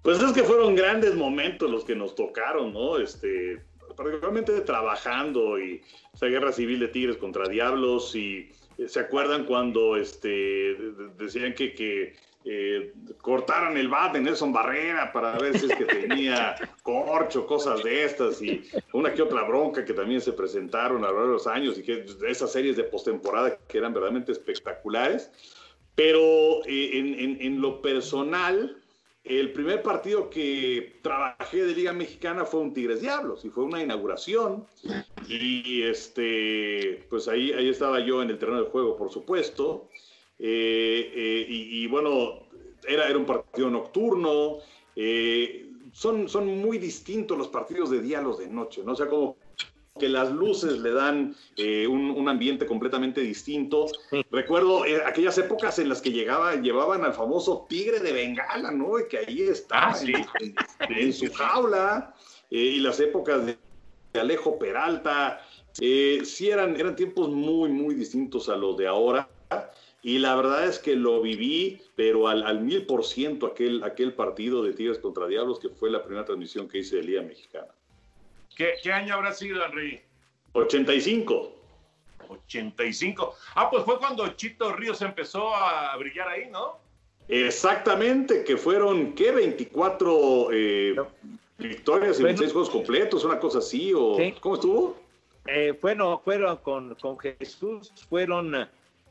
[0.03, 2.99] Pues es que fueron grandes momentos los que nos tocaron, ¿no?
[2.99, 3.61] Este,
[3.97, 5.81] particularmente trabajando y
[6.15, 11.09] esa guerra civil de Tigres contra Diablos y eh, se acuerdan cuando este, de- de-
[11.25, 12.15] decían que, que
[12.51, 17.83] eh, cortaran el bat de Nelson Barrera para ver si es que tenía corcho, cosas
[17.85, 18.63] de estas y
[18.95, 21.83] una que otra bronca que también se presentaron a lo largo de los años y
[21.83, 25.31] que esas series de postemporada que eran verdaderamente espectaculares.
[25.95, 28.77] Pero eh, en, en- en lo personal,
[29.25, 33.83] el primer partido que trabajé de Liga Mexicana fue un Tigres Diablos y fue una
[33.83, 34.65] inauguración.
[35.29, 39.89] Y este, pues ahí, ahí estaba yo en el terreno de juego, por supuesto.
[40.39, 42.47] Eh, eh, y, y bueno,
[42.87, 44.59] era, era un partido nocturno.
[44.97, 48.93] eh, son, son muy distintos los partidos de día a los de noche, ¿no?
[48.93, 49.37] O sea, como
[49.99, 53.87] que las luces le dan eh, un, un ambiente completamente distinto.
[54.31, 59.01] Recuerdo eh, aquellas épocas en las que llegaba, llevaban al famoso tigre de Bengala, ¿no?
[59.01, 60.13] Y que ahí está, Ah, sí.
[60.89, 62.15] en, su jaula,
[62.51, 63.59] eh, y las épocas de,
[64.15, 65.41] Alejo Peralta,
[65.73, 69.29] sí eran, eran tiempos muy, muy distintos a los de ahora.
[70.03, 74.13] Y la verdad es que lo viví, pero al, al mil por ciento aquel, aquel
[74.15, 77.69] partido de Tigres contra Diablos, que fue la primera transmisión que hice de Liga Mexicana.
[78.57, 80.01] ¿Qué, qué año habrá sido, Henry?
[80.53, 81.53] 85.
[82.29, 83.35] 85.
[83.55, 86.79] Ah, pues fue cuando Chito Ríos empezó a brillar ahí, ¿no?
[87.29, 89.31] Exactamente, que fueron, ¿qué?
[89.33, 90.97] 24 eh,
[91.59, 92.39] victorias y Bueno.
[92.39, 94.35] 26 juegos completos, una cosa así, o Sí.
[94.41, 94.97] ¿cómo estuvo?
[95.47, 98.69] Eh, bueno, fueron con, con Jesús, fueron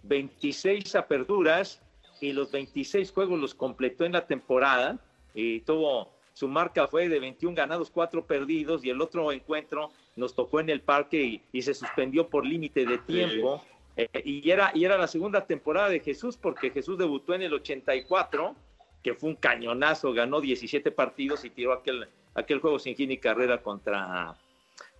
[0.07, 1.81] 26 aperturas
[2.21, 4.99] y los 26 juegos los completó en la temporada
[5.33, 10.33] y tuvo, su marca fue de 21 ganados, 4 perdidos y el otro encuentro nos
[10.33, 13.63] tocó en el parque y, y se suspendió por límite de tiempo.
[13.95, 17.53] Eh, y, era, y era la segunda temporada de Jesús porque Jesús debutó en el
[17.53, 18.55] 84,
[19.03, 23.17] que fue un cañonazo, ganó 17 partidos y tiró aquel, aquel juego sin hit ni
[23.17, 24.35] carrera contra,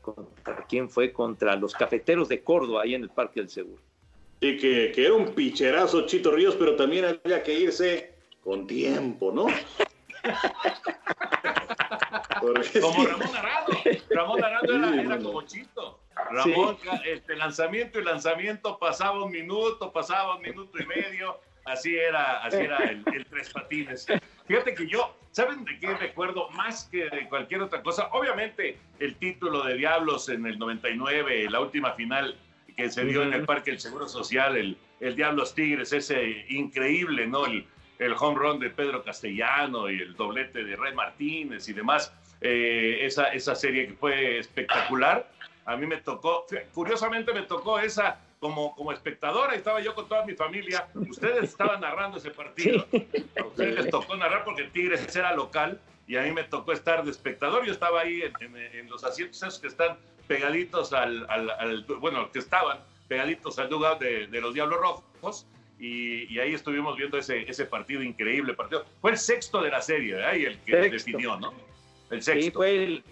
[0.02, 3.87] contra quién fue, contra los cafeteros de Córdoba, ahí en el Parque del Seguro.
[4.41, 9.32] Sí, que, que era un picherazo Chito Ríos, pero también había que irse con tiempo,
[9.32, 9.47] ¿no?
[12.41, 13.08] Porque Como sí.
[13.08, 13.67] Ramón Arado.
[14.10, 15.23] Ramón Arado era, Sí, era bueno.
[15.23, 16.00] como Chito.
[16.32, 21.39] Ramón, este, lanzamiento y lanzamiento pasaba un minuto, pasaba un minuto y medio.
[21.65, 24.06] Así era, así era el, el tres patines.
[24.47, 28.08] Fíjate que yo, ¿saben de qué recuerdo más que de cualquier otra cosa?
[28.13, 32.38] Obviamente el título de Diablos en el 99, la última final
[32.77, 37.25] que se dio en el Parque del Seguro Social, el, el Diablos Tigres, ese increíble,
[37.25, 37.47] ¿no?
[37.47, 37.65] El,
[37.97, 42.13] el home run de Pedro Castellano y el doblete de Red Martínez y demás.
[42.39, 45.27] Eh, esa, esa serie que fue espectacular.
[45.65, 50.23] A mí me tocó, curiosamente me tocó esa como, como espectadora, estaba yo con toda
[50.23, 50.87] mi familia.
[50.93, 52.85] Ustedes estaban narrando ese partido.
[53.41, 57.04] A ustedes les tocó narrar porque Tigres era local y a mí me tocó estar
[57.04, 57.65] de espectador.
[57.65, 61.84] Yo estaba ahí en, en- en los asientos esos que están pegaditos al, al- al-
[62.00, 65.46] bueno, que estaban pegaditos al dugout de, de los Diablos Rojos.
[65.80, 68.84] Y, y ahí estuvimos viendo ese, ese partido increíble partido.
[69.00, 70.34] Fue el sexto de la serie, ¿verdad?
[70.34, 70.89] Y el que Sexto.
[71.12, 71.54] definió, ¿no?
[72.10, 72.52] El Sí, sexto.
[72.60, 73.04] fue el,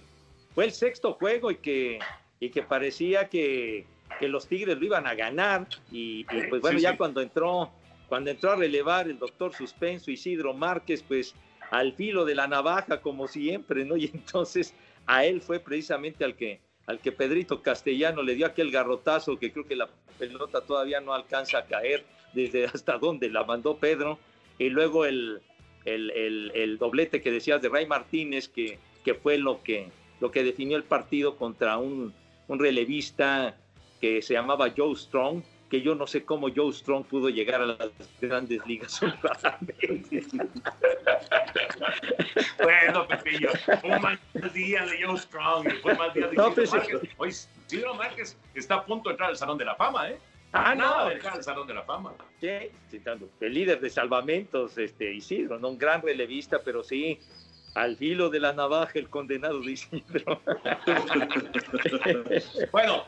[0.56, 2.00] fue el sexto juego y que,
[2.40, 3.86] y que parecía que,
[4.20, 5.68] que los Tigres lo iban a ganar.
[5.92, 6.98] Y, y, pues bueno, Sí, ya sí.
[6.98, 7.70] cuando entró,
[8.10, 11.36] cuando entró a relevar el doctor Suspenso Isidro Márquez, pues
[11.72, 13.98] al filo de la navaja, como siempre, ¿no?
[13.98, 14.74] Y entonces
[15.06, 19.52] a él fue precisamente al que, al que Pedrito Castellano le dio aquel garrotazo que
[19.52, 24.20] creo que la pelota todavía no alcanza a caer desde hasta donde la mandó Pedro.
[24.58, 25.42] Y luego el,
[25.86, 29.90] el, el- el doblete que decías de Ray Martínez, que, que fue lo que,
[30.22, 32.14] lo que definió el partido contra un,
[32.48, 33.58] un relevista
[34.02, 37.66] que se llamaba Joe Strong, que yo no sé cómo Joe Strong pudo llegar a
[37.66, 37.90] las
[38.22, 39.00] grandes ligas.
[42.62, 43.50] Bueno, Pepillo,
[43.84, 44.20] un mal
[44.54, 47.02] día de Joe Strong fue un mal día de No, Isidro pues, Márquez.
[47.18, 50.20] Hoy Isidro Márquez está a punto de entrar al Salón de la Fama, ¿eh?
[50.52, 51.10] Ah, Nada no.
[51.10, 52.14] de entrar al Salón de la Fama.
[52.40, 53.30] Sí, tanto.
[53.40, 55.70] El líder de salvamentos, este, Isidro, ¿no?
[55.70, 57.20] un gran relevista, pero sí,
[57.76, 60.42] al filo de la navaja, el condenado de Isidro.
[62.72, 63.04] Bueno,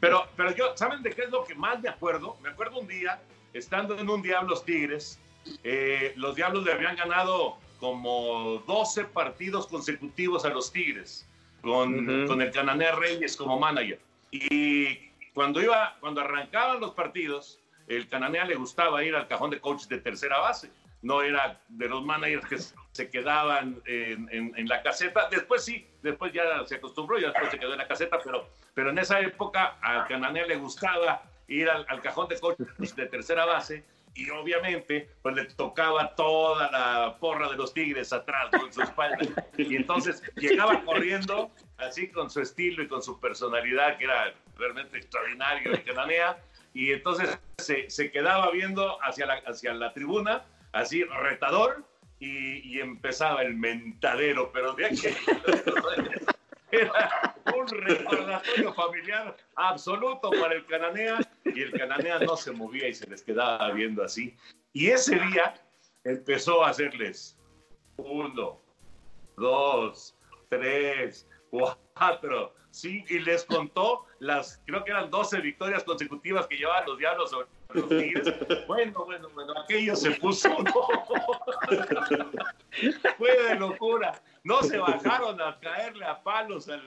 [0.00, 2.36] pero, pero yo, ¿saben de qué es lo que más me acuerdo?
[2.42, 3.20] Me acuerdo un día,
[3.52, 5.18] estando en un Diablos Tigres,
[5.64, 11.28] eh, los Diablos le habían ganado como 12 partidos consecutivos a los Tigres,
[11.62, 12.28] con, Ujú.
[12.28, 14.00] con el Cananea Reyes como manager.
[14.30, 19.60] Y cuando, iba, cuando arrancaban los partidos, el Cananea le gustaba ir al cajón de
[19.60, 20.70] coach de tercera base.
[21.00, 22.58] no era de los managers que
[22.90, 25.28] se quedaban en, la caseta.
[25.30, 28.90] Después sí, después ya se acostumbró, ya después se quedó en la caseta, pero, pero
[28.90, 33.84] en esa época a Cananea le gustaba ir al, cajón de coches de tercera base
[34.14, 39.18] y obviamente pues le tocaba toda la porra de los tigres atrás con su espalda.
[39.56, 44.98] Y entonces llegaba corriendo así con su estilo y con su personalidad que era realmente
[44.98, 46.38] extraordinario y cananea
[46.74, 50.42] y entonces se, se, quedaba viendo hacia la, hacia la tribuna
[50.72, 51.84] así retador
[52.20, 55.08] y, empezaba el mentadero pero de aquí
[57.88, 63.22] recordatorio familiar absoluto para el cananea y el cananea no se movía y se les
[63.22, 64.36] quedaba viendo así.
[64.72, 65.54] Y ese día
[66.04, 67.38] empezó a hacerles
[67.96, 68.60] uno,
[69.36, 70.16] dos,
[70.48, 76.86] tres, cuatro, cinco, y les contó las, creo que eran 12 victorias consecutivas que llevaban
[76.86, 78.34] los Diablos sobre los Tigres.
[78.66, 80.56] Bueno, bueno, bueno, aquello se puso.
[83.18, 84.22] Fue de locura.
[84.44, 86.82] No se bajaron a caerle a palos al,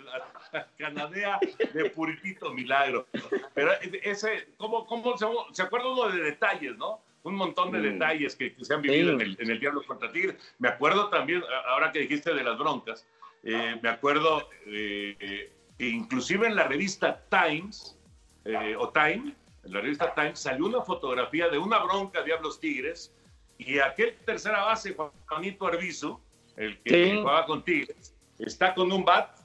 [0.77, 1.39] Canadea
[1.73, 3.07] de puritito milagro.
[3.53, 3.71] Pero
[4.03, 7.01] ese, ¿cómo, cómo se, se acuerda uno de detalles, no?
[7.23, 7.83] un montón de mm.
[7.83, 10.35] detalles que, se han vivido en, el, en, el, Diablo contra Tigres.
[10.59, 13.05] Me acuerdo también, ahora que dijiste de las broncas,
[13.43, 17.97] eh, me acuerdo eh, que inclusive en la revista Times,
[18.45, 19.33] eh, o Time,
[19.63, 23.13] en la revista Times, salió una fotografía de una bronca Diablos Tigres
[23.57, 24.95] y aquel tercera base,
[25.27, 26.19] Juanito Arbizu,
[26.57, 29.37] el que jugaba con Tigres, está con un bat,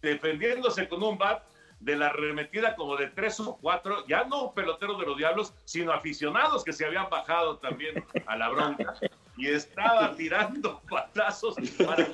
[0.00, 1.42] defendiéndose con un bat
[1.80, 5.92] de la remetida como de tres o cuatro, ya no peloteros de los Diablos, sino
[5.92, 8.94] aficionados que se habían bajado también a la bronca
[9.36, 12.06] y estaba tirando patazos para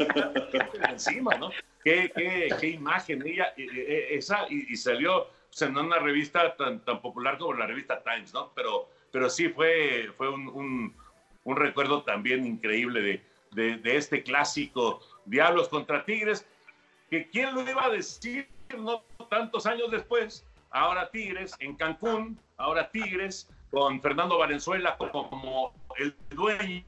[0.90, 1.50] encima, ¿no?
[1.84, 6.84] Qué, qué, qué imagen ella, eh, eh, esa, y, salió pues, en una revista tan,
[6.84, 8.52] tan popular como la revista Times, ¿no?
[8.54, 10.96] Pero, pero sí fue, fue un, un,
[11.44, 16.46] un recuerdo también increíble de, de, de, este clásico Diablos contra Tigres,
[17.10, 18.48] que quién lo iba a decir
[18.78, 26.14] no tantos años después, ahora Tigres en Cancún, ahora Tigres con Fernando Valenzuela como el
[26.30, 26.84] dueño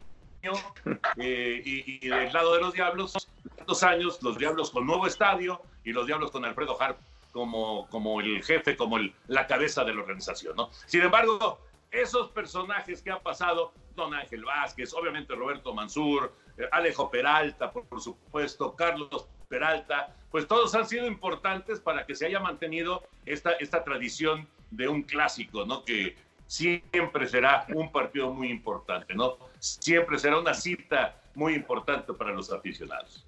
[1.16, 3.28] eh, y, del lado de los Diablos,
[3.66, 6.99] dos años, los Diablos con nuevo estadio y los Diablos con Alfredo Harp
[7.32, 10.57] como, como el jefe, como la cabeza de la organización.
[10.86, 11.59] Sin embargo,
[11.90, 17.86] esos personajes que han pasado, Don Ángel Vázquez, obviamente Roberto Mansur, eh, Alejo Peralta, por,
[17.86, 23.53] por, supuesto, Carlos Peralta, pues todos han sido importantes para que se haya mantenido esta,
[23.53, 25.84] esta tradición de un clásico, ¿no?
[25.84, 26.16] Que
[26.47, 29.38] siempre será un partido muy importante, ¿no?
[29.59, 33.26] Siempre será una cita muy importante para los aficionados.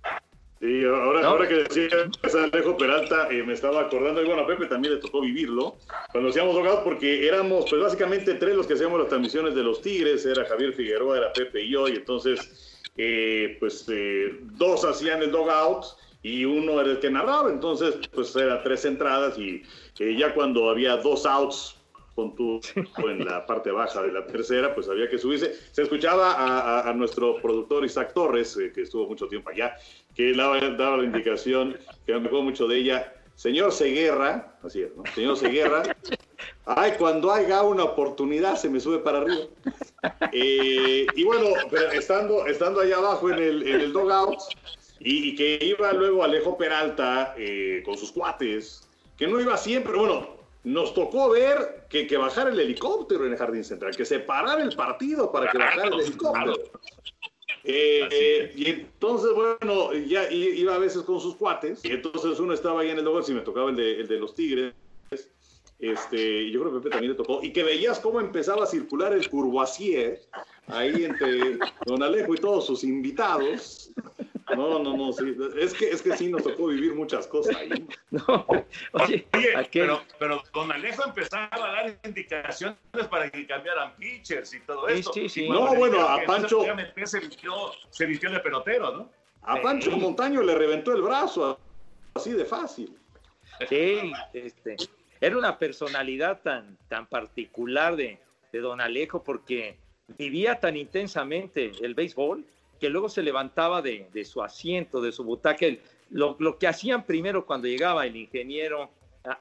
[0.58, 1.88] Sí, ahora, ahora que decía
[2.22, 5.76] Alejo Peralta, eh, me estaba acordando, y bueno, a Pepe también le tocó vivirlo,
[6.12, 9.82] cuando hacíamos dogados, porque éramos, pues básicamente tres los que hacíamos las transmisiones de los
[9.82, 15.22] Tigres, era Javier Figueroa, era Pepe y yo, y entonces, eh, pues eh, dos hacían
[15.22, 15.84] el dogout
[16.22, 19.62] y uno era el que narraba, entonces, pues era tres entradas, y
[19.98, 21.75] ya cuando había dos outs
[22.34, 22.60] tu
[23.08, 25.54] en la parte baja de la tercera, pues había que subirse.
[25.72, 29.76] Se escuchaba a, nuestro productor Isaac Torres, eh, que estuvo mucho tiempo allá,
[30.14, 34.96] que daba, daba la indicación, que me acuerdo mucho de ella, señor Seguerra, así es,
[34.96, 35.04] ¿no?
[35.14, 35.82] Señor Seguerra,
[36.64, 39.44] ay, cuando haya una oportunidad se me sube para arriba.
[40.32, 41.48] Eh, y bueno,
[41.92, 44.38] estando, estando allá abajo en el, en el dogout,
[45.00, 50.35] y, que iba luego Alejo Peralta eh, con sus cuates, que no iba siempre, bueno,
[50.66, 54.60] nos tocó ver que, que bajara el helicóptero en el Jardín Central, que se parara
[54.60, 56.54] el partido para que bajara el helicóptero.
[57.62, 62.52] Eh, eh, y entonces, bueno, ya iba a veces con sus cuates, y entonces uno
[62.52, 64.74] estaba ahí en el lugar, si me tocaba el de, el de los Tigres,
[65.78, 69.12] este, yo creo que Pepe también le tocó, y que veías cómo empezaba a circular
[69.12, 70.20] el Courvoisier
[70.66, 73.90] ahí entre Don Alejo y todos sus invitados,
[74.54, 75.36] no, no, no, sí.
[75.58, 77.70] Es que, es que sí nos tocó vivir muchas cosas ahí.
[78.10, 78.46] No,
[78.92, 79.26] oye,
[79.72, 82.78] pero, pero don Alejo empezaba a dar indicaciones
[83.10, 85.12] para que cambiaran pitchers y todo eso.
[85.12, 86.64] Sí, sí, No, bueno, a Pancho.
[87.04, 87.52] Se vistió,
[87.90, 89.10] se vistió de pelotero, ¿no?
[89.42, 91.58] A Pancho Montaño le reventó el brazo,
[92.14, 92.96] así de fácil.
[93.68, 94.76] Sí, este,
[95.20, 98.20] era una personalidad tan, tan particular de,
[98.52, 99.78] de don Alejo porque
[100.16, 102.44] vivía tan intensamente el béisbol
[102.78, 105.66] que luego se levantaba de, su asiento, de su butaca.
[106.10, 108.90] Lo, que hacían primero cuando llegaba el ingeniero,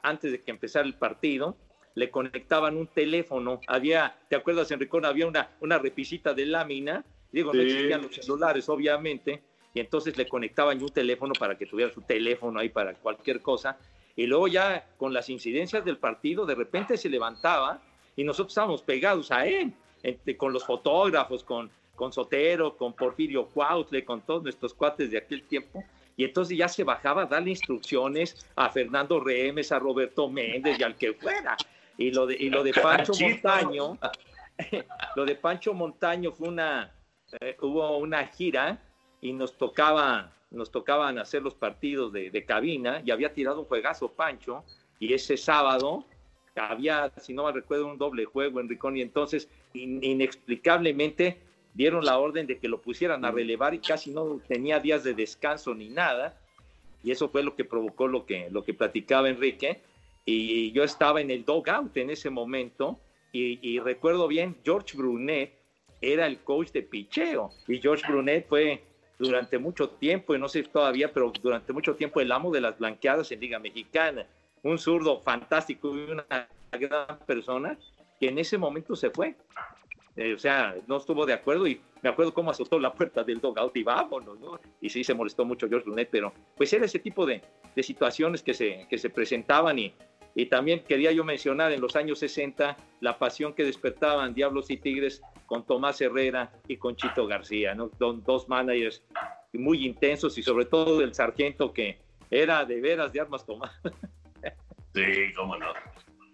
[0.02, 1.56] antes de que empezara el partido,
[1.94, 3.60] le conectaban un teléfono.
[3.66, 4.98] Había, ¿te acuerdas, Enrique?
[5.02, 7.04] Había una, una repisita de lámina.
[7.32, 9.42] Digo, no existían los celulares, obviamente.
[9.74, 13.78] Y entonces le conectaban un teléfono para que tuviera su teléfono ahí para cualquier cosa.
[14.16, 17.82] Y luego ya con las incidencias del partido, de repente se levantaba
[18.16, 19.74] y nosotros estábamos pegados a él,
[20.38, 25.42] con los fotógrafos, con, con Sotero, con Porfirio Cuautle, con todos nuestros cuates de aquel
[25.42, 25.82] tiempo.
[26.16, 30.82] Y entonces ya se bajaba a darle instrucciones a Fernando Remes, a Roberto Méndez y
[30.82, 31.56] al que fuera.
[31.98, 33.98] Y lo de, y lo de Pancho Montaño,
[35.16, 36.92] lo de Pancho Montaño fue una,
[37.40, 38.80] eh, hubo una gira
[39.20, 43.66] y nos tocaba, nos tocaban hacer los partidos de, de, cabina y había tirado un
[43.66, 44.64] juegazo Pancho
[44.98, 46.04] y ese sábado
[46.56, 51.40] había, si no me recuerdo, un doble juego en Ricón y entonces inexplicablemente
[51.76, 55.14] dieron la orden de que lo pusieran a relevar y casi no tenía días de
[55.14, 56.40] descanso ni nada.
[57.04, 59.80] Y eso fue lo que provocó lo que, lo que platicaba Enrique.
[60.24, 62.98] Y yo estaba en el dogout en ese momento.
[63.30, 65.52] Y, y recuerdo bien, George Brunet
[66.00, 67.50] era el coach de picheo.
[67.68, 68.82] Y George Brunet fue
[69.18, 72.78] durante mucho tiempo, y no sé todavía, pero durante mucho tiempo el amo de las
[72.78, 74.26] blanqueadas en Liga Mexicana,
[74.62, 77.78] un zurdo fantástico y una gran persona
[78.20, 79.34] que en ese momento se fue.
[80.16, 83.40] Eh, o sea, no estuvo de acuerdo y me acuerdo cómo azotó la puerta del
[83.40, 84.58] dogout y vámonos, ¿no?
[84.80, 87.42] Y sí se molestó mucho George Brunet, pero pues era ese tipo de,
[87.74, 89.94] de situaciones que se, que se presentaban y,
[90.34, 94.78] y también quería yo mencionar en los años 60 la pasión que despertaban Diablos y
[94.78, 97.90] Tigres con Tomás Herrera y con Chito García, ¿no?
[97.98, 99.04] dos managers
[99.52, 101.98] muy intensos y sobre todo el sargento que
[102.30, 103.80] era de veras de armas tomadas.
[104.94, 105.66] Sí, cómo no.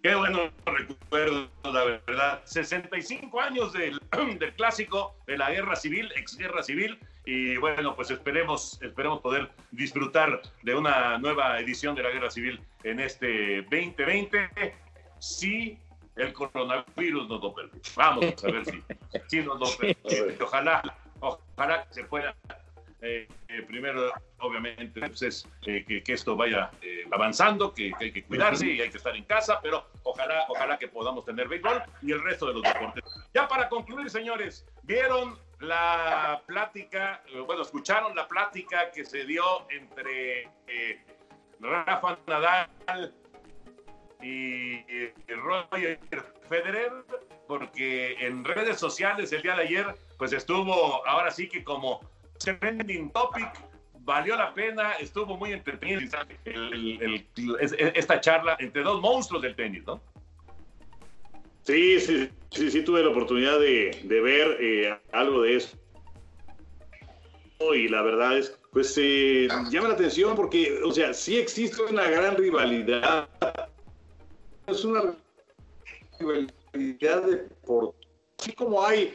[0.03, 2.43] Qué bueno recuerdo, la verdad.
[2.45, 4.01] 65 años del,
[4.39, 6.99] del, clásico de la guerra civil, ex guerra civil.
[7.25, 12.61] Y bueno, pues esperemos, esperemos poder disfrutar de una nueva edición de la guerra civil
[12.83, 14.75] en este 2020.
[15.21, 15.79] Si
[16.17, 17.89] el coronavirus nos lo permite.
[17.95, 18.83] Vamos a ver si,
[19.29, 20.37] si nos lo permite.
[20.43, 20.83] Ojalá,
[21.21, 22.35] ojalá que se pueda
[23.05, 26.71] eh, eh, primero, obviamente, pues es eh, que, esto vaya
[27.11, 30.79] avanzando, que, que, hay que cuidarse y hay que estar en casa, pero ojalá, ojalá
[30.79, 33.03] que podamos tener béisbol y el resto de los deportes.
[33.35, 40.49] Ya para concluir, señores, vieron la plática, bueno, escucharon la plática que se dio entre
[41.59, 43.13] Rafa Nadal
[44.23, 44.81] y
[45.27, 45.99] Roger
[46.49, 46.93] Federer,
[47.49, 52.01] porque en redes sociales el día de ayer, pues estuvo ahora sí que como
[52.45, 53.49] trending topic,
[54.01, 56.01] valió la pena, estuvo muy entretenido
[56.45, 60.01] el, el, esta charla entre dos monstruos del tenis, ¿no?
[61.63, 65.79] Sí, sí, sí, sí tuve la oportunidad de, de ver eh, algo de eso.
[67.75, 72.09] Y la verdad es, pues eh, llama la atención porque, o sea, sí existe una
[72.11, 73.29] gran rivalidad.
[74.67, 75.15] Es una
[76.19, 77.95] rivalidad de por
[78.41, 79.15] así como hay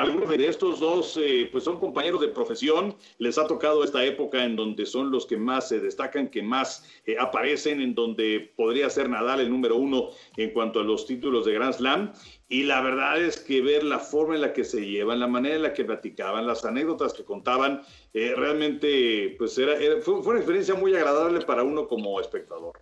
[0.00, 4.44] algunos de estos dos, eh, pues son compañeros de profesión, les ha tocado esta época
[4.44, 8.90] en donde son los que más se destacan, que más eh, aparecen, en donde podría
[8.90, 12.12] ser Nadal el número uno en cuanto a los títulos de Grand Slam.
[12.48, 15.56] Y la verdad es que ver la forma en la que se llevan, la manera
[15.56, 17.82] en la que platicaban, las anécdotas que contaban,
[18.12, 22.80] eh, realmente, pues era, fue, una experiencia muy agradable para uno como espectador.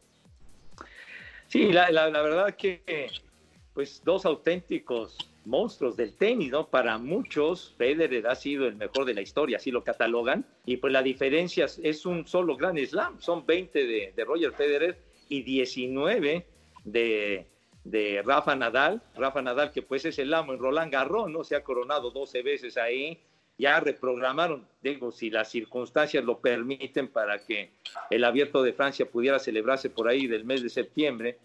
[1.49, 2.83] Sí, la verdad que,
[3.75, 6.68] pues dos auténticos monstruos del tenis, ¿no?
[6.68, 10.93] Para muchos, Federer ha sido el mejor de la historia, así lo catalogan, y pues
[10.93, 14.99] la diferencia es un solo Grand Slam, son 20 de, de Roger Federer
[15.29, 16.47] y 19
[16.85, 17.47] de,
[17.85, 21.43] de, Rafa Nadal, Rafa Nadal que pues es el amo en Roland Garros, ¿no?
[21.45, 23.18] Se ha coronado 12 veces ahí,
[23.59, 27.70] ya reprogramaron, digo, si las circunstancias lo permiten para que
[28.11, 31.39] el abierto de Francia pudiera celebrarse por ahí del mes de septiembre,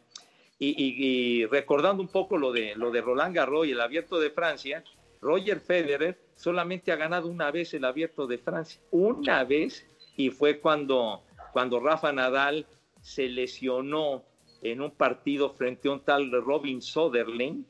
[0.60, 4.84] y, recordando un poco lo de, lo de Roland Garros y el abierto de Francia,
[5.22, 9.86] Roger Federer solamente ha ganado una vez el abierto de Francia, una vez,
[10.16, 12.66] y fue cuando, cuando Rafa Nadal
[13.02, 14.24] se lesionó
[14.62, 17.66] en un partido frente a un tal Robin Soderling,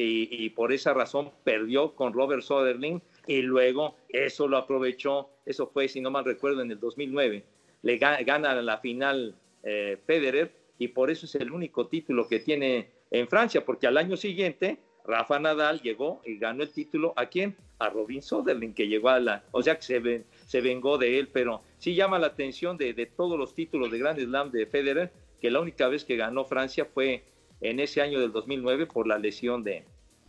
[0.00, 5.88] y, por esa razón perdió con Robert Soderling, y luego eso lo aprovechó, eso fue,
[5.88, 7.44] si no mal recuerdo, en el 2009,
[7.82, 12.40] le gana, gana la final eh, Federer, y por eso es el único título que
[12.40, 17.26] tiene en Francia, porque al año siguiente Rafa Nadal llegó y ganó el título a
[17.26, 17.56] quién?
[17.78, 21.28] A Robin Soderling, que llegó a la, o sea que se, se vengó de él,
[21.32, 25.12] pero sí llama la atención de, de, todos los títulos de Grand Slam de Federer,
[25.40, 27.24] que la única vez que ganó Francia fue
[27.60, 29.84] en ese año del 2009 por la lesión de,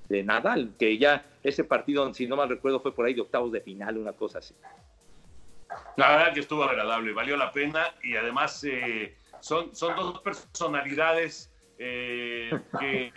[0.10, 3.52] de Nadal, que ya ese partido, si no mal recuerdo, fue por ahí de octavos
[3.52, 4.56] de final, una cosa así.
[5.98, 11.52] La verdad que estuvo agradable, valió la pena y además eh, son, son dos personalidades
[11.78, 13.12] eh, que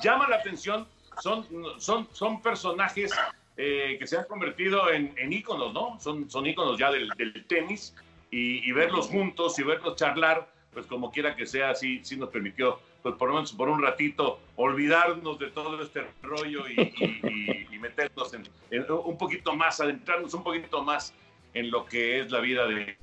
[0.00, 0.86] llaman la atención,
[1.22, 1.46] son,
[1.78, 3.12] son, son personajes
[3.56, 5.98] eh, que se han convertido en, en, íconos, ¿no?
[6.00, 7.94] Son, son íconos ya del, del tenis
[8.30, 12.28] y, y, verlos juntos y verlos charlar, pues como quiera que sea, sí, sí nos
[12.28, 18.34] permitió pues por lo menos por un ratito, olvidarnos de todo este rollo y, meternos
[18.34, 18.44] en,
[18.90, 21.14] un poquito más, adentrarnos un poquito más
[21.54, 22.98] en lo que es la vida de,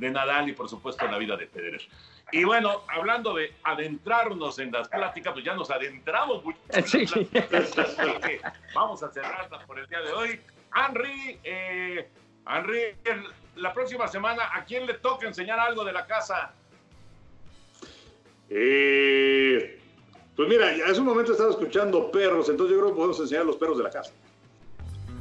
[0.00, 1.82] de Nadal y por supuesto la vida de Federer.
[2.32, 6.58] Y bueno, hablando de adentrarnos en las pláticas, pues ya nos adentramos mucho.
[8.74, 10.40] vamos a cerrarla por el día de hoy.
[10.74, 12.08] Henry, eh,
[12.46, 12.96] Henry,
[13.56, 16.52] la próxima semana, ¿a quién le toca enseñar algo de la casa?
[18.48, 19.80] Eh,
[20.36, 23.46] pues mira, hace un momento estaba escuchando perros, entonces yo creo que podemos enseñar a
[23.46, 24.12] los perros de la casa.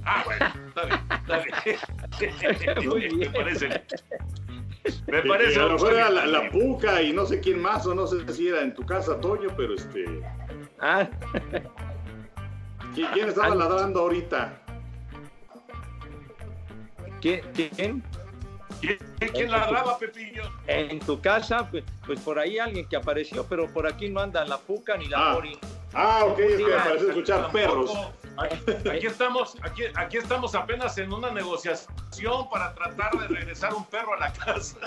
[0.06, 1.40] Ah, bueno, está bien, está
[2.20, 2.88] bien.
[2.90, 3.20] Muy bien.
[3.20, 3.84] Me parece.
[5.08, 5.60] Me parece.
[5.60, 8.48] a lo mejor era la, puca y no sé quién más, o no sé si
[8.48, 10.06] era en tu casa, Toño, pero este.
[10.80, 11.08] Ah.
[12.94, 14.62] ¿Quién estaba ladrando ahorita?
[17.22, 17.42] ¿Quién?
[17.54, 18.04] ¿Quién?
[18.80, 20.44] ¿Quién, ladraba, Pepillo?
[20.68, 24.46] En tu casa, pues, pues, por ahí alguien que apareció, pero por aquí no anda
[24.46, 25.34] la puca ni la ah.
[25.34, 25.58] mori.
[25.94, 27.92] Ah, ok, es que parece escuchar perros.
[28.92, 34.14] Aquí estamos, aquí, aquí estamos apenas en una negociación para tratar de regresar un perro
[34.14, 34.78] a la casa.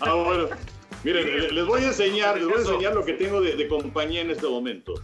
[0.00, 0.48] Ah, bueno.
[1.02, 4.30] Miren, les voy a enseñar, les voy a enseñar lo que tengo de, compañía en
[4.30, 4.94] este momento.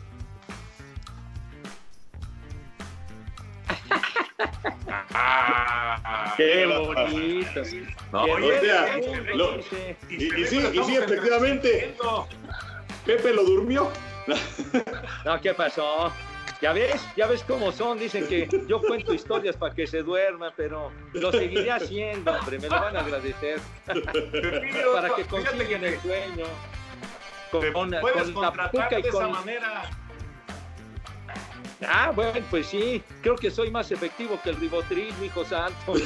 [5.13, 7.61] Ah, ¡Qué bonito!
[10.09, 11.95] y, sí, y sí, efectivamente,
[13.05, 13.91] Pepe lo durmió.
[15.25, 16.13] No, ¿qué pasó?
[16.61, 17.99] Ya ves, ya ves cómo son.
[17.99, 22.59] Dicen que yo cuento historias para que se duerma, pero lo seguiré haciendo, hombre.
[22.59, 23.61] Me lo van a agradecer.
[24.93, 26.45] para que consigan el sueño.
[27.51, 29.91] Con, puedes contratar de esa manera.
[31.87, 33.03] Ah, bueno, pues sí.
[33.23, 35.95] Creo que soy más efectivo que el ribotril, mi hijo santo.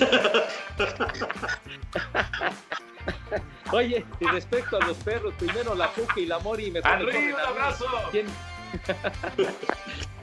[3.72, 7.40] Oye, y respecto a los perros, primero la Puca y la Mori me ¡Arriba, un
[7.40, 7.86] abrazo!
[8.12, 8.26] ¿Quién?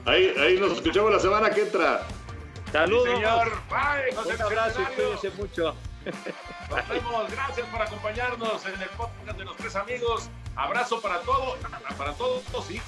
[0.04, 2.06] Ahí, ahí nos escuchamos la semana que entra.
[2.72, 3.08] Saludos.
[3.08, 3.52] señor.
[3.68, 4.34] Bye.
[4.34, 5.74] un abrazo y cuídense mucho.
[6.70, 7.30] Nos vemos.
[7.30, 10.30] Gracias por acompañarnos en el podcast de los tres amigos.
[10.56, 11.58] Abrazo para todos,
[11.96, 12.80] para todos y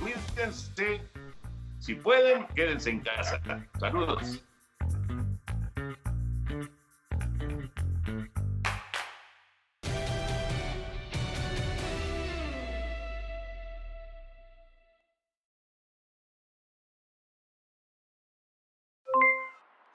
[0.00, 1.00] cuídense.
[1.78, 3.40] Si pueden, quédense en casa.
[3.78, 4.42] Saludos.